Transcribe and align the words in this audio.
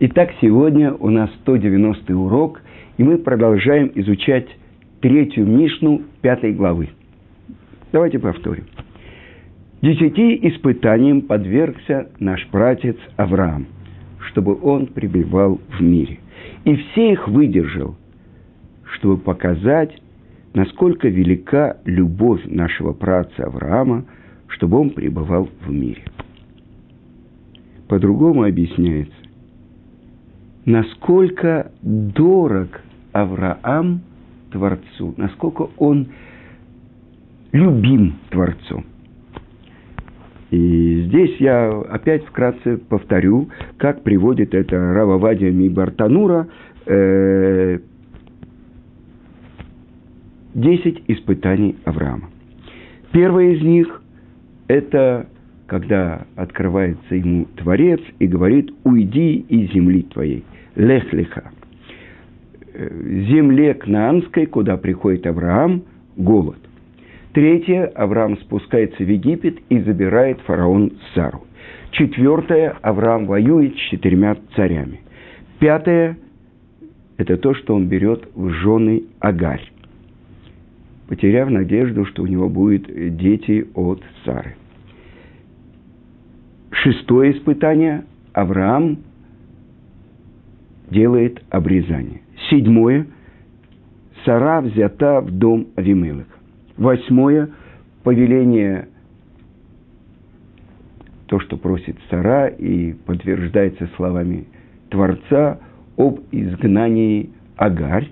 Итак, 0.00 0.30
сегодня 0.40 0.94
у 0.94 1.10
нас 1.10 1.30
190 1.42 2.16
урок, 2.16 2.60
и 2.96 3.04
мы 3.04 3.18
продолжаем 3.18 3.92
изучать 3.94 4.46
третью 5.00 5.46
Мишну 5.46 6.02
пятой 6.22 6.52
главы. 6.52 6.88
Давайте 7.92 8.18
повторим. 8.18 8.64
Десяти 9.82 10.48
испытаниям 10.48 11.22
подвергся 11.22 12.10
наш 12.18 12.48
братец 12.50 12.96
Авраам, 13.16 13.66
чтобы 14.30 14.58
он 14.60 14.86
пребывал 14.86 15.60
в 15.78 15.82
мире. 15.82 16.18
И 16.64 16.74
все 16.74 17.12
их 17.12 17.28
выдержал, 17.28 17.96
чтобы 18.94 19.18
показать, 19.18 19.92
насколько 20.54 21.08
велика 21.08 21.76
любовь 21.84 22.42
нашего 22.46 22.92
праца 22.92 23.44
Авраама, 23.44 24.04
чтобы 24.48 24.78
он 24.78 24.90
пребывал 24.90 25.48
в 25.64 25.70
мире. 25.70 26.02
По-другому 27.88 28.44
объясняется, 28.44 29.21
насколько 30.64 31.72
дорог 31.82 32.80
Авраам 33.12 34.00
Творцу, 34.50 35.14
насколько 35.16 35.68
он 35.78 36.08
любим 37.52 38.14
Творцом. 38.30 38.84
И 40.50 41.04
здесь 41.06 41.36
я 41.38 41.70
опять 41.70 42.24
вкратце 42.26 42.76
повторю, 42.76 43.48
как 43.78 44.02
приводит 44.02 44.54
это 44.54 44.76
Рававадия 44.76 45.50
Мибартанура, 45.50 46.46
э, 46.86 47.78
10 50.54 51.04
испытаний 51.08 51.76
Авраама. 51.84 52.28
Первое 53.12 53.52
из 53.52 53.62
них– 53.62 54.02
это 54.68 55.26
когда 55.72 56.26
открывается 56.36 57.14
ему 57.14 57.46
Творец 57.56 57.98
и 58.18 58.26
говорит 58.26 58.70
«Уйди 58.84 59.36
из 59.36 59.72
земли 59.72 60.02
твоей, 60.02 60.44
лех-леха». 60.76 61.50
Э, 62.74 62.88
земле 63.26 63.72
Кнаанской, 63.72 64.44
куда 64.44 64.76
приходит 64.76 65.26
Авраам, 65.26 65.84
голод. 66.14 66.58
Третье, 67.32 67.86
Авраам 67.86 68.36
спускается 68.36 69.02
в 69.02 69.08
Египет 69.08 69.60
и 69.70 69.80
забирает 69.80 70.42
фараон 70.42 70.92
Сару. 71.14 71.46
Четвертое, 71.92 72.76
Авраам 72.82 73.24
воюет 73.24 73.74
с 73.74 73.80
четырьмя 73.90 74.36
царями. 74.54 75.00
Пятое, 75.58 76.18
это 77.16 77.38
то, 77.38 77.54
что 77.54 77.74
он 77.74 77.86
берет 77.86 78.28
в 78.34 78.50
жены 78.50 79.04
Агарь 79.20 79.72
потеряв 81.08 81.50
надежду, 81.50 82.06
что 82.06 82.22
у 82.22 82.26
него 82.26 82.48
будут 82.48 82.86
дети 83.18 83.66
от 83.74 84.02
Сары. 84.24 84.54
Шестое 86.72 87.32
испытание– 87.32 88.04
Авраам 88.32 88.98
делает 90.90 91.42
обрезание. 91.50 92.22
Седьмое– 92.48 93.06
Сара 94.24 94.60
взята 94.62 95.20
в 95.20 95.30
дом 95.30 95.66
Авимелеха. 95.76 96.30
Восьмое– 96.78 97.50
повеление, 98.04 98.88
то, 101.26 101.40
что 101.40 101.56
просит 101.56 101.96
Сара 102.08 102.48
и 102.48 102.92
подтверждается 102.92 103.88
словами 103.96 104.46
Творца 104.90 105.58
об 105.98 106.20
изгнании 106.30 107.30
Агарь. 107.56 108.08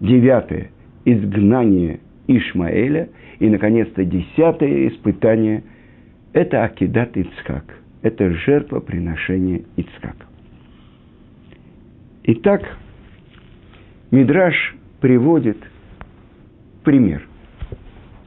Девятое– 0.00 0.70
изгнание 1.06 2.00
Ишмаэля. 2.26 3.08
И, 3.38 3.48
наконец-то, 3.48 4.04
десятое 4.04 4.88
испытание– 4.88 5.64
это 6.36 6.64
Акидат 6.64 7.16
Ицхак. 7.16 7.64
Это 8.02 8.30
жертвоприношение 8.30 9.64
Ицхака. 9.76 10.26
Итак, 12.24 12.62
Мидраш 14.10 14.76
приводит 15.00 15.56
пример. 16.84 17.26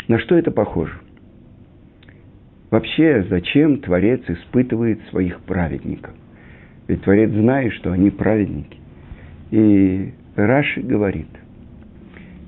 На 0.07 0.17
что 0.17 0.35
это 0.35 0.49
похоже? 0.49 0.93
Вообще, 2.71 3.25
зачем 3.29 3.79
Творец 3.79 4.21
испытывает 4.27 4.99
своих 5.09 5.39
праведников? 5.41 6.15
Ведь 6.87 7.03
Творец 7.03 7.29
знает, 7.29 7.73
что 7.73 7.91
они 7.91 8.09
праведники. 8.09 8.79
И 9.51 10.13
Раши 10.35 10.81
говорит, 10.81 11.29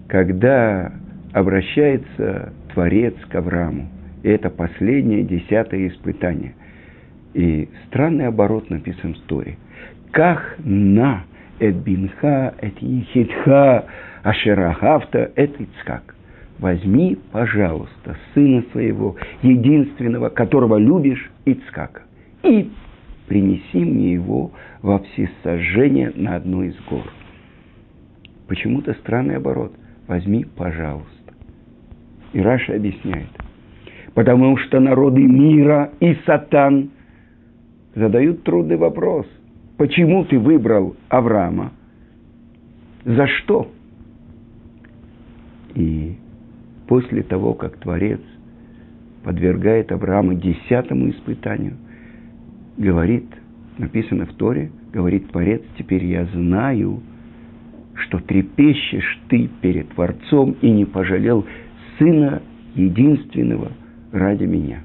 когда 0.07 0.91
обращается 1.33 2.51
Творец 2.73 3.13
к 3.29 3.35
Аврааму. 3.35 4.00
И 4.23 4.29
это 4.29 4.49
последнее, 4.49 5.23
десятое 5.23 5.87
испытание. 5.87 6.53
И 7.33 7.69
странный 7.87 8.27
оборот 8.27 8.69
написан 8.69 9.15
в 9.15 9.19
Торе. 9.21 9.57
Ках 10.11 10.55
на 10.59 11.23
эт 11.59 11.75
бинха, 11.75 12.53
ашерахавта, 14.23 15.31
эт. 15.35 15.55
Возьми, 16.59 17.17
пожалуйста, 17.31 18.17
сына 18.33 18.63
своего, 18.71 19.15
единственного, 19.41 20.29
которого 20.29 20.77
любишь, 20.77 21.31
Ицкака, 21.45 22.03
и 22.43 22.69
принеси 23.27 23.79
мне 23.79 24.13
его 24.13 24.51
во 24.83 24.99
всесожжение 24.99 26.11
на 26.13 26.35
одну 26.35 26.61
из 26.61 26.75
гор. 26.87 27.05
Почему-то 28.47 28.93
странный 28.95 29.37
оборот 29.37 29.73
возьми, 30.07 30.45
пожалуйста. 30.55 31.33
И 32.33 32.41
Раша 32.41 32.75
объясняет. 32.75 33.29
Потому 34.13 34.57
что 34.57 34.79
народы 34.79 35.21
мира 35.21 35.91
и 35.99 36.15
сатан 36.25 36.89
задают 37.95 38.43
трудный 38.43 38.77
вопрос. 38.77 39.25
Почему 39.77 40.25
ты 40.25 40.37
выбрал 40.37 40.95
Авраама? 41.09 41.71
За 43.05 43.25
что? 43.27 43.71
И 45.75 46.17
после 46.87 47.23
того, 47.23 47.53
как 47.53 47.77
Творец 47.77 48.19
подвергает 49.23 49.91
Авраама 49.91 50.35
десятому 50.35 51.09
испытанию, 51.09 51.77
говорит, 52.77 53.25
написано 53.77 54.25
в 54.25 54.33
Торе, 54.33 54.71
говорит 54.91 55.31
Творец, 55.31 55.61
теперь 55.77 56.05
я 56.05 56.25
знаю, 56.25 57.01
что 57.95 58.19
трепещешь 58.19 59.21
ты 59.29 59.49
перед 59.61 59.89
Творцом 59.89 60.57
и 60.61 60.69
не 60.69 60.85
пожалел 60.85 61.45
Сына 61.97 62.41
единственного 62.75 63.71
ради 64.11 64.45
меня. 64.45 64.83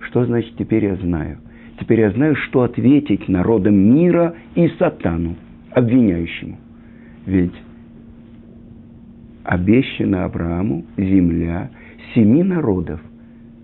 Что 0.00 0.24
значит 0.24 0.54
теперь 0.56 0.84
я 0.84 0.96
знаю? 0.96 1.38
Теперь 1.80 2.00
я 2.00 2.10
знаю, 2.10 2.36
что 2.36 2.62
ответить 2.62 3.28
народам 3.28 3.74
мира 3.74 4.34
и 4.54 4.68
сатану, 4.78 5.36
обвиняющему. 5.70 6.56
Ведь 7.26 7.54
обещана 9.42 10.24
Аврааму 10.24 10.84
земля 10.96 11.70
семи 12.14 12.42
народов, 12.42 13.00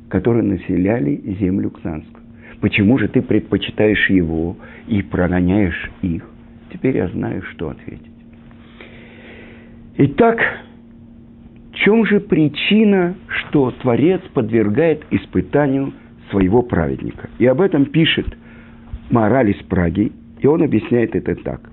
которые 0.08 0.42
населяли 0.42 1.22
землю 1.38 1.70
Кнанскую. 1.70 2.24
Почему 2.60 2.98
же 2.98 3.08
ты 3.08 3.22
предпочитаешь 3.22 4.10
его 4.10 4.56
и 4.86 5.02
прогоняешь 5.02 5.90
их? 6.02 6.28
Теперь 6.72 6.96
я 6.96 7.08
знаю, 7.08 7.42
что 7.42 7.70
ответить. 7.70 8.12
Итак, 9.96 10.38
в 11.72 11.76
чем 11.76 12.04
же 12.06 12.20
причина, 12.20 13.14
что 13.50 13.72
Творец 13.82 14.20
подвергает 14.32 15.04
испытанию 15.10 15.92
своего 16.30 16.62
праведника? 16.62 17.28
И 17.38 17.46
об 17.46 17.60
этом 17.60 17.86
пишет 17.86 18.26
Мораль 19.10 19.50
из 19.50 19.62
Праги, 19.64 20.12
и 20.38 20.46
он 20.46 20.62
объясняет 20.62 21.16
это 21.16 21.34
так. 21.34 21.68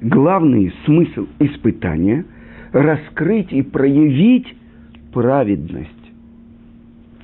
Главный 0.00 0.72
смысл 0.86 1.26
испытания– 1.38 2.24
раскрыть 2.72 3.52
и 3.52 3.62
проявить 3.62 4.56
праведность 5.12 5.90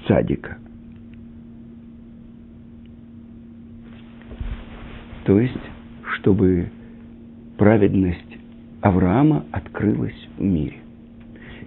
цадика. 0.07 0.59
То 5.25 5.41
есть 5.41 5.59
чтобы 6.19 6.69
праведность 7.57 8.39
Авраама 8.83 9.47
открылась 9.51 10.29
в 10.37 10.43
мире. 10.43 10.77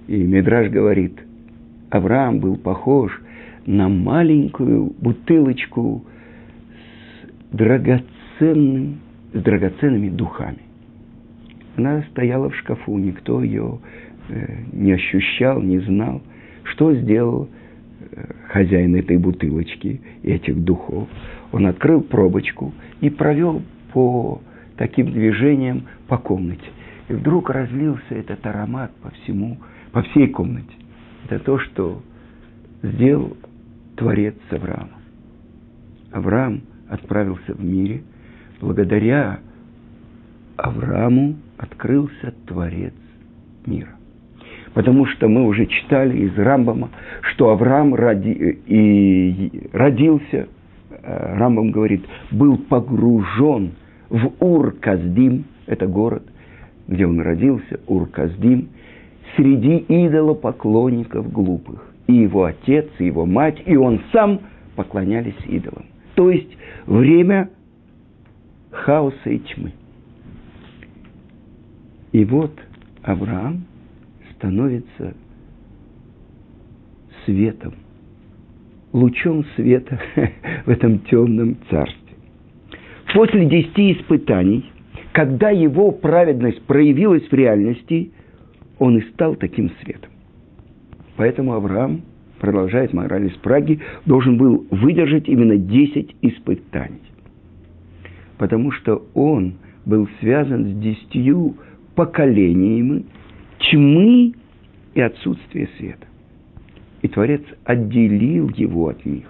И 0.08 0.18
Медраж 0.24 0.70
говорит, 0.70 1.20
Авраам 1.92 2.40
был 2.40 2.56
похож 2.56 3.22
на 3.66 3.90
маленькую 3.90 4.94
бутылочку 5.00 6.04
с 7.52 7.56
драгоценным, 7.56 9.00
с 9.34 9.42
драгоценными 9.42 10.10
духами. 10.10 10.60
Она 11.76 12.04
стояла 12.12 12.50
в 12.50 12.56
шкафу, 12.56 12.98
никто 12.98 13.44
ее 13.44 13.80
э, 14.30 14.64
не 14.72 14.94
ощущал, 14.94 15.62
не 15.62 15.80
знал. 15.80 16.22
Что 16.64 16.94
сделал 16.96 17.50
э, 18.00 18.34
хозяин 18.48 18.96
этой 18.96 19.18
бутылочки, 19.18 20.02
этих 20.24 20.64
духов? 20.64 21.10
Он 21.52 21.68
открыл 21.68 22.02
пробочку 22.02 22.74
и 23.02 23.10
провел 23.10 23.62
по 23.94 24.42
таким 24.78 25.12
движением 25.12 25.84
по 26.08 26.18
комнате. 26.18 26.66
И 27.10 27.14
вдруг 27.14 27.50
разлился 27.50 28.16
этот 28.16 28.46
аромат 28.46 28.92
по 29.02 29.12
всему, 29.12 29.58
по 29.92 30.02
всей 30.04 30.28
комнате. 30.28 30.81
Это 31.32 31.46
то, 31.46 31.60
что 31.60 32.02
сделал 32.84 33.38
Творец 33.96 34.36
с. 34.50 34.90
Авраам 36.12 36.64
отправился 36.90 37.54
в 37.54 37.64
мире, 37.64 38.02
благодаря 38.60 39.40
Аврааму 40.58 41.38
открылся 41.58 42.34
Творец 42.46 42.94
мира. 43.66 43.96
Потому 44.74 45.06
что 45.06 45.30
мы 45.30 45.46
уже 45.46 45.68
читали 45.68 46.18
из 46.18 46.38
Рамбама, 46.38 46.90
что 47.22 47.52
Авраам 47.52 47.96
роди, 47.96 48.34
и 48.66 49.70
родился, 49.72 50.50
э, 50.90 51.36
Рамбам 51.38 51.72
говорит, 51.72 52.06
был 52.32 52.58
погружен 52.58 53.72
в 54.10 54.34
Ур-Каздим, 54.42 55.46
это 55.66 55.88
город, 55.88 56.24
где 56.90 57.08
он 57.08 57.22
родился, 57.22 57.80
Ур-Каздим, 57.88 58.68
среди 59.36 59.86
идолопоклонников 59.88 61.32
глупых. 61.32 61.88
И 62.08 62.14
его 62.14 62.46
отец, 62.46 62.88
и 63.00 63.06
его 63.06 63.26
мать, 63.26 63.62
и 63.66 63.76
он 63.76 64.02
сам 64.12 64.42
поклонялись 64.76 65.36
идолам. 65.48 65.86
То 66.16 66.30
есть 66.30 66.58
время 66.86 67.50
хаоса 68.72 69.30
и 69.30 69.40
тьмы. 69.40 69.74
И 72.12 72.26
вот 72.26 72.52
Авраам 73.04 73.66
становится 74.36 75.16
светом, 77.26 77.74
лучом 78.92 79.46
света 79.56 80.00
в 80.66 80.70
этом 80.70 81.00
темном 81.00 81.58
царстве. 81.70 81.98
После 83.14 83.46
десяти 83.46 83.94
испытаний, 83.94 84.66
когда 85.14 85.50
его 85.50 85.92
праведность 85.92 86.62
проявилась 86.64 87.28
в 87.28 87.34
реальности, 87.34 88.12
он 88.82 88.98
и 88.98 89.02
стал 89.12 89.36
таким 89.36 89.70
светом. 89.84 90.10
Поэтому 91.16 91.54
Авраам, 91.54 92.02
продолжает 92.40 92.94
мораль 92.94 93.28
из 93.28 93.34
Праги, 93.34 93.80
должен 94.08 94.38
был 94.38 94.66
выдержать 94.72 95.30
именно 95.30 95.56
десять 95.56 96.16
испытаний. 96.24 97.04
Потому 98.40 98.72
что 98.72 99.06
он 99.14 99.54
был 99.86 100.10
связан 100.20 100.66
с 100.66 100.80
десятью 100.80 101.58
поколениями 101.94 103.06
тьмы 103.60 104.34
и 104.96 105.02
отсутствия 105.02 105.70
света. 105.78 106.08
И 107.04 107.08
Творец 107.08 107.44
отделил 107.66 108.50
его 108.50 108.88
от 108.88 109.06
них, 109.06 109.28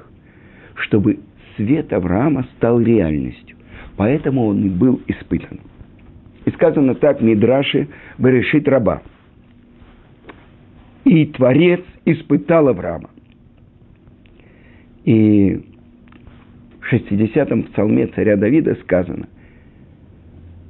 чтобы 0.75 1.19
свет 1.57 1.91
Авраама 1.91 2.47
стал 2.55 2.79
реальностью. 2.79 3.57
Поэтому 3.97 4.45
он 4.45 4.63
и 4.63 4.69
был 4.69 5.01
испытан. 5.07 5.59
И 6.45 6.51
сказано 6.51 6.95
так 6.95 7.19
Мидраши 7.19 7.89
Берешит 8.17 8.65
Раба. 8.69 9.01
И 11.05 11.25
Творец 11.27 11.81
испытал 12.05 12.67
Авраама. 12.67 13.09
И 15.03 15.61
в 16.79 16.93
60-м 16.93 17.63
псалме 17.63 18.07
царя 18.07 18.37
Давида 18.37 18.75
сказано, 18.83 19.27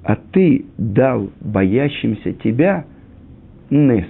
а 0.04 0.16
ты 0.16 0.66
дал 0.78 1.32
боящимся 1.42 2.34
тебя 2.34 2.86
Нес. 3.70 4.08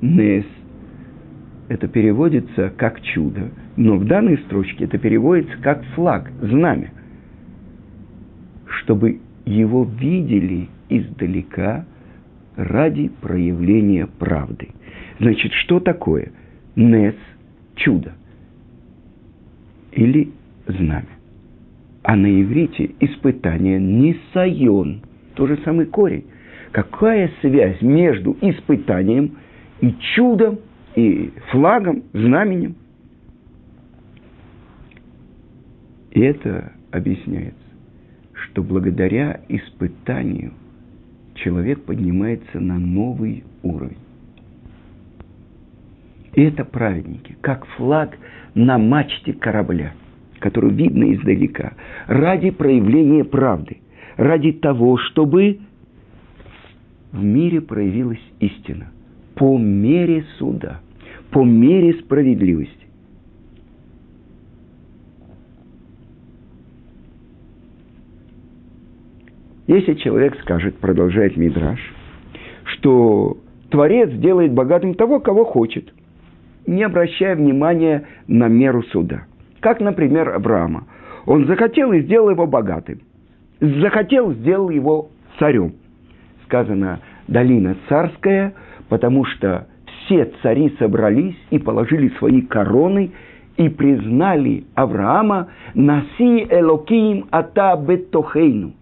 Нес– 0.00 0.44
это 1.68 1.88
переводится 1.88 2.72
как 2.76 3.00
чудо, 3.00 3.50
но 3.76 3.96
в 3.96 4.04
данной 4.04 4.38
строчке 4.38 4.84
это 4.84 4.98
переводится 4.98 5.56
как 5.58 5.84
флаг, 5.94 6.30
знамя, 6.40 6.92
чтобы 8.66 9.20
его 9.44 9.84
видели 9.84 10.68
издалека 10.88 11.86
ради 12.56 13.08
проявления 13.20 14.06
правды. 14.06 14.68
Значит, 15.18 15.52
что 15.52 15.80
такое 15.80 16.32
Нес– 16.76 17.14
чудо 17.76 18.12
или 19.92 20.32
знамя? 20.66 21.06
А 22.02 22.16
на 22.16 22.42
иврите 22.42 22.90
испытание 23.00 23.80
нисайон, 23.80 25.02
то 25.34 25.46
же 25.46 25.58
самый 25.64 25.86
корень. 25.86 26.24
Какая 26.72 27.30
связь 27.40 27.80
между 27.80 28.36
испытанием 28.40 29.38
и 29.80 29.94
чудом, 30.14 30.58
и 30.96 31.32
флагом, 31.50 32.02
знаменем? 32.12 32.74
И 36.10 36.20
это 36.20 36.72
объясняется, 36.90 37.58
что 38.32 38.62
благодаря 38.62 39.40
испытанию 39.48 40.52
человек 41.44 41.84
поднимается 41.84 42.58
на 42.58 42.78
новый 42.78 43.44
уровень. 43.62 43.98
И 46.34 46.42
это 46.42 46.64
праведники, 46.64 47.36
как 47.40 47.66
флаг 47.76 48.16
на 48.54 48.78
мачте 48.78 49.32
корабля– 49.32 49.92
которую 50.44 50.74
видно 50.74 51.14
издалека, 51.14 51.72
ради 52.06 52.50
проявления 52.50 53.24
правды, 53.24 53.78
ради 54.18 54.52
того, 54.52 54.98
чтобы 54.98 55.60
в 57.12 57.24
мире 57.24 57.62
проявилась 57.62 58.20
истина 58.40 58.88
по 59.36 59.56
мере 59.56 60.26
суда, 60.36 60.82
по 61.30 61.42
мере 61.44 61.94
справедливости. 61.94 62.83
Если 69.66 69.94
человек 69.94 70.38
скажет, 70.40 70.76
продолжает 70.78 71.36
Мидраш, 71.36 71.80
что 72.64 73.38
Творец 73.70 74.10
делает 74.10 74.52
богатым 74.52 74.94
того, 74.94 75.20
кого 75.20 75.44
хочет, 75.44 75.92
не 76.66 76.82
обращая 76.82 77.36
внимания 77.36 78.06
на 78.26 78.48
меру 78.48 78.82
суда– 78.84 79.24
как, 79.64 79.80
например, 79.80 80.28
Авраама. 80.28 80.84
Он 81.24 81.46
захотел 81.46 81.90
и 81.92 82.02
сделал 82.02 82.28
его 82.28 82.46
богатым. 82.46 83.00
Захотел, 83.60 84.34
сделал 84.34 84.68
его 84.68 85.08
царем. 85.38 85.76
Сказано, 86.44 87.00
долина 87.28 87.74
царская, 87.88 88.52
потому 88.90 89.24
что 89.24 89.66
все 89.86 90.30
цари 90.42 90.76
собрались 90.78 91.38
и 91.48 91.58
положили 91.58 92.10
свои 92.18 92.42
короны 92.42 93.12
и 93.56 93.70
признали 93.70 94.64
Авраама 94.74 95.48
«Наси 95.72 96.46
Элоким 96.50 97.24
ата 97.30 97.74
бетохейну». 97.76 98.74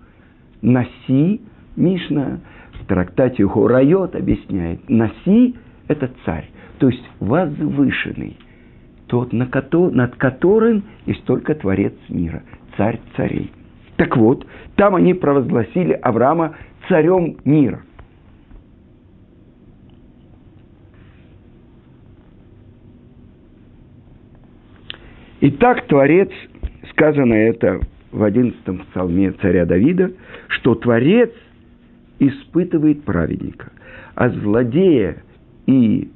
«Наси» 0.63 1.41
Мишна 1.77 2.41
в 2.81 2.87
трактате 2.87 3.47
Хорайот 3.47 4.15
объясняет 4.15 4.89
«Наси»– 4.89 5.57
это 5.89 6.11
царь, 6.25 6.49
то 6.79 6.89
есть 6.89 7.05
возвышенный– 7.21 8.37
тот, 9.13 9.31
над 9.35 10.17
которым 10.17 10.85
есть 11.05 11.23
только 11.25 11.55
Творец 11.55 11.93
мира, 12.09 12.43
царь 12.79 12.99
царей. 13.15 13.53
Так 13.97 14.17
вот, 14.17 14.47
там 14.77 14.95
они 14.95 15.13
провозгласили 15.13 15.93
Авраама 15.93 16.57
царем 16.89 17.37
мира. 17.45 17.83
Итак, 25.43 25.87
Творец, 25.89 26.31
сказано 26.93 27.35
это 27.35 27.81
в 28.13 28.23
одиннадцатом 28.23 28.79
псалме 28.91 29.33
царя 29.33 29.65
Давида, 29.65 30.13
что 30.49 30.75
Творец 30.75 31.33
испытывает 32.19 33.05
праведника, 33.05 33.73
а 34.15 34.29
злодея 34.29 35.23
и 35.67 36.11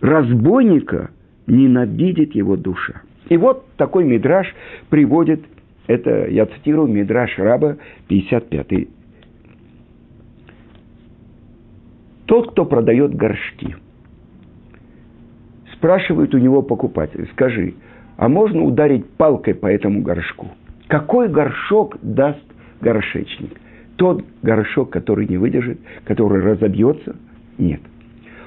разбойника 0.00 1.10
ненавидит 1.46 2.34
его 2.34 2.56
душа. 2.56 3.02
И 3.28 3.36
вот 3.36 3.66
такой 3.76 4.04
мидраж 4.04 4.46
приводит, 4.90 5.40
это 5.86 6.26
я 6.28 6.46
цитирую 6.46 6.88
мидраж 6.88 7.38
раба 7.38 7.76
55 8.08 8.88
Тот, 12.26 12.52
кто 12.52 12.64
продает 12.64 13.14
горшки, 13.14 13.76
спрашивает 15.74 16.34
у 16.34 16.38
него 16.38 16.62
покупатель, 16.62 17.28
скажи, 17.32 17.74
а 18.16 18.28
можно 18.28 18.62
ударить 18.62 19.06
палкой 19.10 19.54
по 19.54 19.66
этому 19.66 20.02
горшку? 20.02 20.48
Какой 20.88 21.28
горшок 21.28 21.96
даст 22.02 22.44
горшечник? 22.80 23.60
Тот 23.96 24.24
горшок, 24.42 24.90
который 24.90 25.26
не 25.26 25.36
выдержит, 25.36 25.78
который 26.04 26.42
разобьется? 26.42 27.16
Нет. 27.58 27.80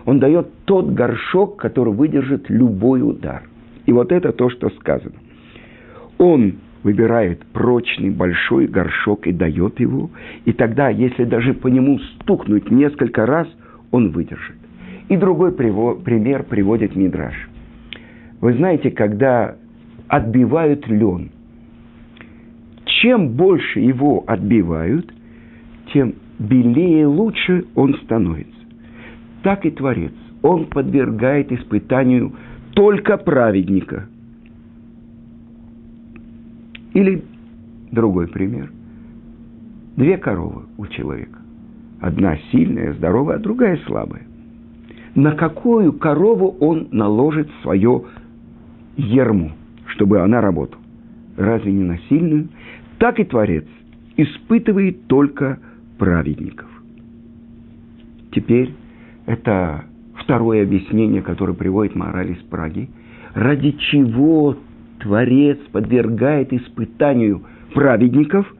Он 0.05 0.19
дает 0.19 0.47
тот 0.65 0.91
горшок, 0.91 1.57
который 1.57 1.93
выдержит 1.93 2.49
любой 2.49 3.01
удар. 3.01 3.43
И 3.85 3.91
вот 3.91 4.11
это 4.11 4.31
то, 4.31 4.49
что 4.49 4.69
сказано. 4.71 5.15
Он 6.17 6.55
выбирает 6.83 7.45
прочный 7.47 8.09
большой 8.09 8.67
горшок 8.67 9.27
и 9.27 9.33
дает 9.33 9.79
его, 9.79 10.09
и 10.45 10.53
тогда, 10.53 10.89
если 10.89 11.25
даже 11.25 11.53
по 11.53 11.67
нему 11.67 11.99
стукнуть 11.99 12.69
несколько 12.71 13.25
раз, 13.25 13.47
он 13.91 14.11
выдержит. 14.11 14.55
И 15.09 15.17
другой 15.17 15.51
пример 15.53 16.43
приводит 16.43 16.95
Мидраш. 16.95 17.35
Вы 18.41 18.53
знаете, 18.53 18.91
когда 18.91 19.55
отбивают 20.07 20.87
лен, 20.87 21.31
чем 23.01 23.29
больше 23.29 23.79
его 23.79 24.23
отбивают, 24.27 25.11
тем 25.93 26.15
белее 26.39 27.01
и 27.01 27.05
лучше 27.05 27.65
он 27.75 27.95
становится 28.03 28.57
так 29.47 29.65
и 29.65 29.71
Творец. 29.71 30.11
Он 30.41 30.65
подвергает 30.65 31.53
испытанию 31.53 32.33
только 32.73 33.15
праведника. 33.15 34.09
Или 36.93 37.23
другой 37.89 38.27
пример. 38.27 38.69
Две 39.95 40.17
коровы 40.17 40.63
у 40.77 40.85
человека. 40.87 41.39
Одна 42.01 42.37
сильная, 42.51 42.93
здоровая, 42.95 43.37
а 43.37 43.39
другая 43.39 43.79
слабая. 43.87 44.23
На 45.15 45.31
какую 45.31 45.93
корову 45.93 46.57
он 46.59 46.89
наложит 46.91 47.49
свое 47.61 48.03
ерму, 48.97 49.53
чтобы 49.87 50.19
она 50.19 50.41
работала? 50.41 50.83
Разве 51.37 51.71
не 51.71 51.83
на 51.83 51.97
сильную? 52.09 52.49
Так 52.99 53.19
и 53.19 53.23
Творец 53.23 53.65
испытывает 54.15 55.07
только 55.07 55.59
праведников. 55.97 56.67
Теперь 58.31 58.73
это 59.25 59.85
второе 60.15 60.63
объяснение, 60.63 61.21
которое 61.21 61.53
приводит 61.53 61.95
мораль 61.95 62.31
из 62.31 62.39
Праги. 62.49 62.89
Ради 63.33 63.71
чего 63.71 64.57
Творец 64.99 65.59
подвергает 65.71 66.51
испытанию 66.53 67.43
праведников, 67.73 68.51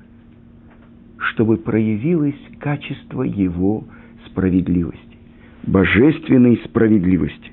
чтобы 1.17 1.57
проявилось 1.57 2.35
качество 2.59 3.23
его 3.23 3.85
справедливости, 4.27 5.17
божественной 5.63 6.61
справедливости. 6.65 7.51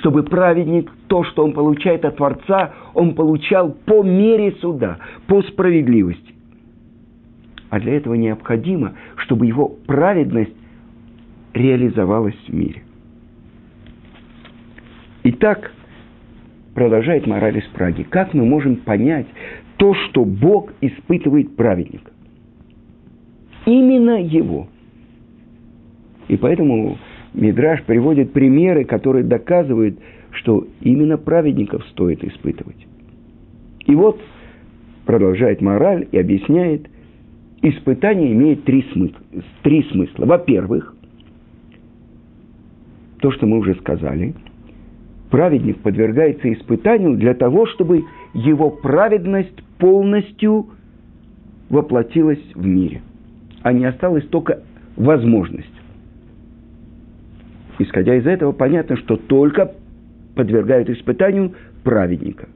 Чтобы 0.00 0.22
праведник 0.22 0.90
то, 1.08 1.24
что 1.24 1.44
он 1.44 1.52
получает 1.52 2.06
от 2.06 2.16
Творца, 2.16 2.72
он 2.94 3.14
получал 3.14 3.70
по 3.70 4.02
мере 4.02 4.52
суда, 4.52 4.98
по 5.26 5.42
справедливости. 5.42 6.34
А 7.68 7.78
для 7.78 7.96
этого 7.96 8.14
необходимо, 8.14 8.94
чтобы 9.16 9.44
его 9.46 9.68
праведность 9.86 10.54
реализовалась 11.52 12.36
в 12.48 12.52
мире. 12.52 12.82
Итак, 15.24 15.70
продолжает 16.74 17.26
мораль 17.26 17.58
из 17.58 17.66
Праги, 17.66 18.02
как 18.04 18.32
мы 18.32 18.46
можем 18.46 18.76
понять 18.76 19.26
то, 19.76 19.92
что 19.92 20.24
Бог 20.24 20.72
испытывает 20.80 21.56
праведника? 21.56 22.10
Именно 23.66 24.22
его. 24.22 24.68
И 26.28 26.38
поэтому 26.38 26.96
Мидраш 27.34 27.82
приводит 27.84 28.32
примеры, 28.32 28.84
которые 28.84 29.24
доказывают, 29.24 29.98
что 30.32 30.66
именно 30.80 31.16
праведников 31.16 31.84
стоит 31.88 32.24
испытывать. 32.24 32.86
И 33.86 33.94
вот 33.94 34.20
продолжает 35.06 35.60
мораль 35.60 36.08
и 36.10 36.18
объясняет, 36.18 36.88
испытание 37.62 38.32
имеет 38.32 38.64
три 38.64 38.84
смысла. 38.92 39.20
Три 39.62 39.82
смысла. 39.84 40.26
Во-первых, 40.26 40.94
то, 43.20 43.30
что 43.32 43.46
мы 43.46 43.58
уже 43.58 43.74
сказали, 43.76 44.34
праведник 45.30 45.78
подвергается 45.78 46.52
испытанию 46.52 47.16
для 47.16 47.34
того, 47.34 47.66
чтобы 47.66 48.04
его 48.34 48.70
праведность 48.70 49.62
полностью 49.78 50.68
воплотилась 51.68 52.42
в 52.54 52.66
мире, 52.66 53.02
а 53.62 53.72
не 53.72 53.84
осталась 53.84 54.26
только 54.26 54.62
возможность. 54.96 55.79
Исходя 57.80 58.14
из 58.14 58.26
этого, 58.26 58.52
понятно, 58.52 58.98
что 58.98 59.16
только 59.16 59.72
подвергают 60.34 60.90
испытанию 60.90 61.54
праведника, 61.82 62.46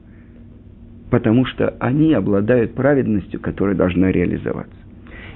потому 1.09 1.45
что 1.45 1.75
они 1.79 2.13
обладают 2.13 2.75
праведностью, 2.75 3.39
которая 3.39 3.75
должна 3.75 4.11
реализоваться. 4.11 4.75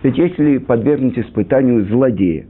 Ведь 0.03 0.15
если 0.15 0.59
подвергнуть 0.59 1.17
испытанию 1.17 1.85
злодея, 1.85 2.45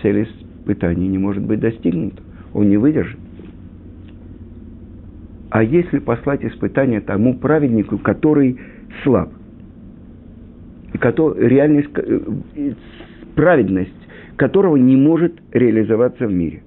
цель 0.00 0.22
испытания 0.22 1.08
не 1.08 1.18
может 1.18 1.42
быть 1.42 1.58
достигнута, 1.58 2.22
он 2.54 2.68
не 2.68 2.76
выдержит. 2.76 3.18
А 5.50 5.64
если 5.64 5.98
послать 5.98 6.44
испытание 6.44 7.00
тому 7.00 7.34
праведнику, 7.34 7.98
который 7.98 8.60
слаб, 9.02 9.32
и 10.94 10.98
который, 10.98 11.48
реальность, 11.48 11.90
э, 11.96 12.20
праведность 13.34 14.01
которого 14.36 14.76
не 14.76 14.96
может 14.96 15.34
реализоваться 15.52 16.26
в 16.26 16.32
мире. 16.32 16.62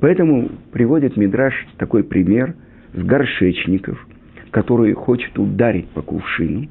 Поэтому 0.00 0.50
приводит 0.72 1.16
Мидраш 1.16 1.54
такой 1.78 2.04
пример 2.04 2.54
с 2.92 3.02
горшечников, 3.02 4.06
который 4.50 4.92
хочет 4.92 5.38
ударить 5.38 5.88
по 5.88 6.02
кувшину, 6.02 6.68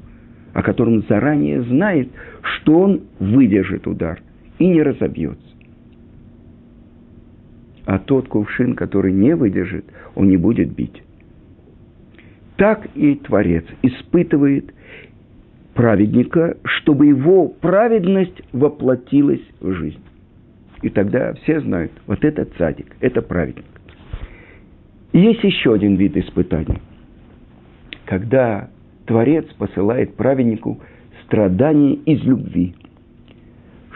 о 0.52 0.62
котором 0.62 1.02
заранее 1.08 1.62
знает, 1.62 2.08
что 2.42 2.78
он 2.80 3.02
выдержит 3.18 3.86
удар 3.86 4.20
и 4.58 4.66
не 4.66 4.82
разобьется. 4.82 5.42
А 7.84 7.98
тот 7.98 8.28
кувшин, 8.28 8.74
который 8.74 9.12
не 9.12 9.34
выдержит, 9.36 9.84
он 10.14 10.28
не 10.28 10.36
будет 10.36 10.72
бить. 10.72 11.02
Так 12.56 12.88
и 12.94 13.16
Творец 13.16 13.64
испытывает 13.82 14.72
праведника, 15.76 16.56
чтобы 16.64 17.06
его 17.06 17.48
праведность 17.48 18.42
воплотилась 18.52 19.42
в 19.60 19.72
жизнь. 19.74 20.00
И 20.82 20.88
тогда 20.88 21.34
все 21.34 21.60
знают, 21.60 21.92
вот 22.06 22.24
это 22.24 22.46
цадик, 22.56 22.96
это 23.00 23.22
праведник. 23.22 23.64
Есть 25.12 25.44
еще 25.44 25.74
один 25.74 25.96
вид 25.96 26.16
испытаний. 26.16 26.80
Когда 28.06 28.70
Творец 29.06 29.44
посылает 29.58 30.16
праведнику 30.16 30.80
страдания 31.24 31.94
из 31.94 32.22
любви, 32.24 32.74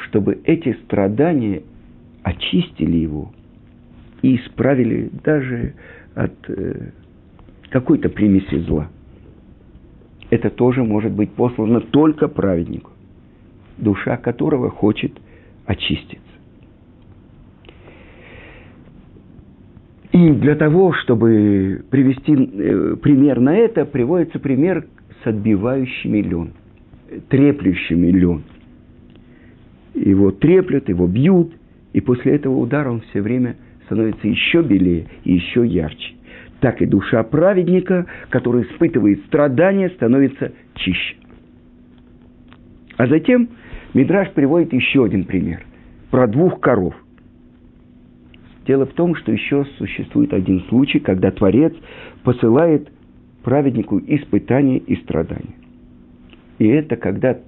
чтобы 0.07 0.41
эти 0.45 0.77
страдания 0.85 1.63
очистили 2.23 2.99
его 2.99 3.33
и 4.23 4.37
исправили 4.37 5.11
даже 5.25 5.75
от 6.15 6.35
э, 6.49 6.91
какой-то 7.71 8.11
примеси 8.11 8.59
зла– 8.61 8.91
это 10.31 10.49
тоже 10.51 10.85
может 10.85 11.13
быть 11.13 11.31
послано 11.31 11.81
только 11.81 12.29
праведнику, 12.29 12.91
душа 13.77 14.17
которого 14.17 14.71
хочет 14.71 15.13
очиститься. 15.67 16.25
И 20.13 20.31
для 20.33 20.57
того, 20.57 20.93
чтобы 20.93 21.85
привести 21.91 22.33
э, 22.33 22.97
пример 22.97 23.39
на 23.41 23.57
это, 23.57 23.85
приводится 23.85 24.41
пример 24.41 24.87
с 25.23 25.27
отбивающими 25.27 26.19
лен, 26.19 26.53
треплющими 27.29 28.09
лен. 28.09 28.43
Его 29.95 30.33
треплют, 30.33 30.89
его 30.89 31.07
бьют, 31.07 31.53
и 31.93 32.01
после 32.01 32.35
этого 32.35 32.57
удара 32.57 32.91
он 32.91 33.03
все 33.11 33.21
время 33.21 33.57
становится 33.87 34.27
еще 34.27 34.63
белее 34.63 35.07
и 35.25 35.35
еще 35.35 35.65
ярче 35.65 36.15
так 36.61 36.81
и 36.83 36.87
душа 36.87 37.23
праведника, 37.23 38.07
который 38.29 38.65
испытывает 38.65 39.25
страдания, 39.27 39.91
становится 39.91 40.53
чище. 40.75 41.17
А 42.97 43.07
затем 43.07 43.49
Мидраш 43.95 44.31
приводит 44.33 44.73
еще 44.73 45.05
один 45.05 45.25
пример 45.25 45.65
про 46.11 46.27
двух 46.27 46.61
коров. 46.61 46.95
Дело 48.67 48.87
в 48.87 48.93
том, 48.93 49.15
что 49.17 49.33
еще 49.33 49.65
существует 49.79 50.33
один 50.33 50.61
случай, 50.69 51.01
когда 51.01 51.31
Творец 51.31 51.75
посылает 52.23 52.89
праведнику 53.43 53.99
испытания 54.07 54.79
и 54.79 54.97
страдания. 54.97 55.55
И 56.59 56.67
это 56.67 56.97
когда 56.97 57.39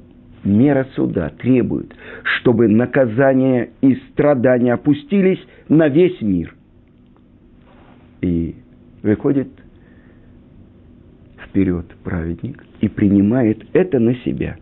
мера 0.42 0.86
суда 0.94 1.28
требует, 1.38 1.94
чтобы 2.22 2.66
наказание 2.66 3.70
и 3.82 3.94
страдания 4.10 4.72
опустились 4.72 5.38
на 5.68 5.88
весь 5.88 6.20
мир. 6.22 6.54
И 8.22 8.56
выходит 9.02 9.48
вперед 11.46 11.86
праведник 12.02 12.64
и 12.80 12.88
принимает 12.88 13.64
это 13.72 13.98
на 13.98 14.14
себя. 14.16 14.56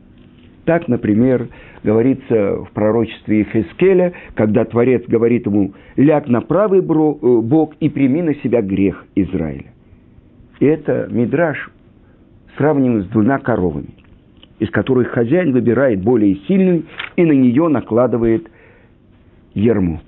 Так, 0.64 0.88
например, 0.88 1.48
говорится 1.82 2.56
в 2.56 2.70
пророчестве 2.72 3.44
Хескеля, 3.44 4.12
когда 4.34 4.64
Творец 4.64 5.04
говорит 5.06 5.46
ему 5.46 5.72
«ляг 5.96 6.28
на 6.28 6.40
правый 6.40 6.80
э, 6.80 6.82
бок 6.82 7.74
и 7.80 7.88
прими 7.88 8.22
на 8.22 8.34
себя 8.36 8.60
грех 8.60 9.04
Израиля». 9.14 9.72
И 10.58 10.66
это 10.66 11.08
Мидраш 11.10 11.70
сравниваем 12.56 13.02
с 13.02 13.06
двумя 13.06 13.38
коровами, 13.38 13.94
из 14.58 14.70
которых 14.70 15.08
хозяин 15.08 15.52
выбирает 15.52 16.02
более 16.02 16.36
сильную 16.46 16.84
и 17.16 17.24
на 17.24 17.32
нее 17.32 17.68
накладывает 17.68 18.50
ерму. 19.54 20.00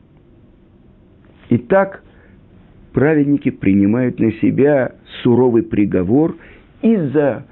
Итак, 1.48 2.02
праведники 2.92 3.50
принимают 3.50 4.20
на 4.20 4.32
себя 4.32 4.92
суровый 5.22 5.62
приговор 5.62 6.36
из-за 6.82 7.46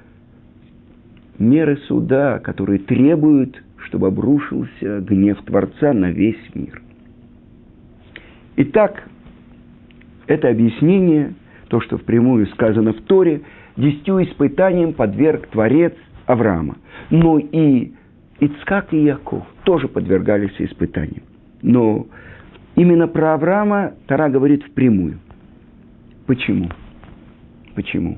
меры 1.39 1.77
суда, 1.89 2.39
которые 2.39 2.81
требуют, 2.81 3.61
чтобы 3.87 4.09
обрушился 4.09 5.01
гнев 5.01 5.43
Творца 5.45 5.93
на 5.93 6.11
весь 6.11 6.55
мир. 6.55 6.83
Итак, 8.57 9.09
это 10.27 10.49
объяснение, 10.49 11.35
то, 11.69 11.81
что 11.81 11.97
впрямую 11.97 12.47
сказано 12.49 12.93
в 12.93 13.01
Торе, 13.03 13.43
десятью 13.77 14.23
испытаниям 14.25 14.93
подверг 14.93 15.47
Творец 15.49 15.95
Авраама. 16.27 16.77
Но 17.09 17.39
и 17.39 17.93
Ицкак 18.41 18.93
и 18.93 19.05
Яков 19.05 19.45
тоже 19.65 19.89
подвергались 19.89 20.55
испытаниям. 20.59 21.23
Но 21.63 22.07
именно 22.75 23.09
про 23.09 23.35
Авраама 23.35 23.95
Тара 24.07 24.29
говорит 24.29 24.65
впрямую– 24.65 25.19
Почему? 26.31 26.69
Почему? 27.75 28.17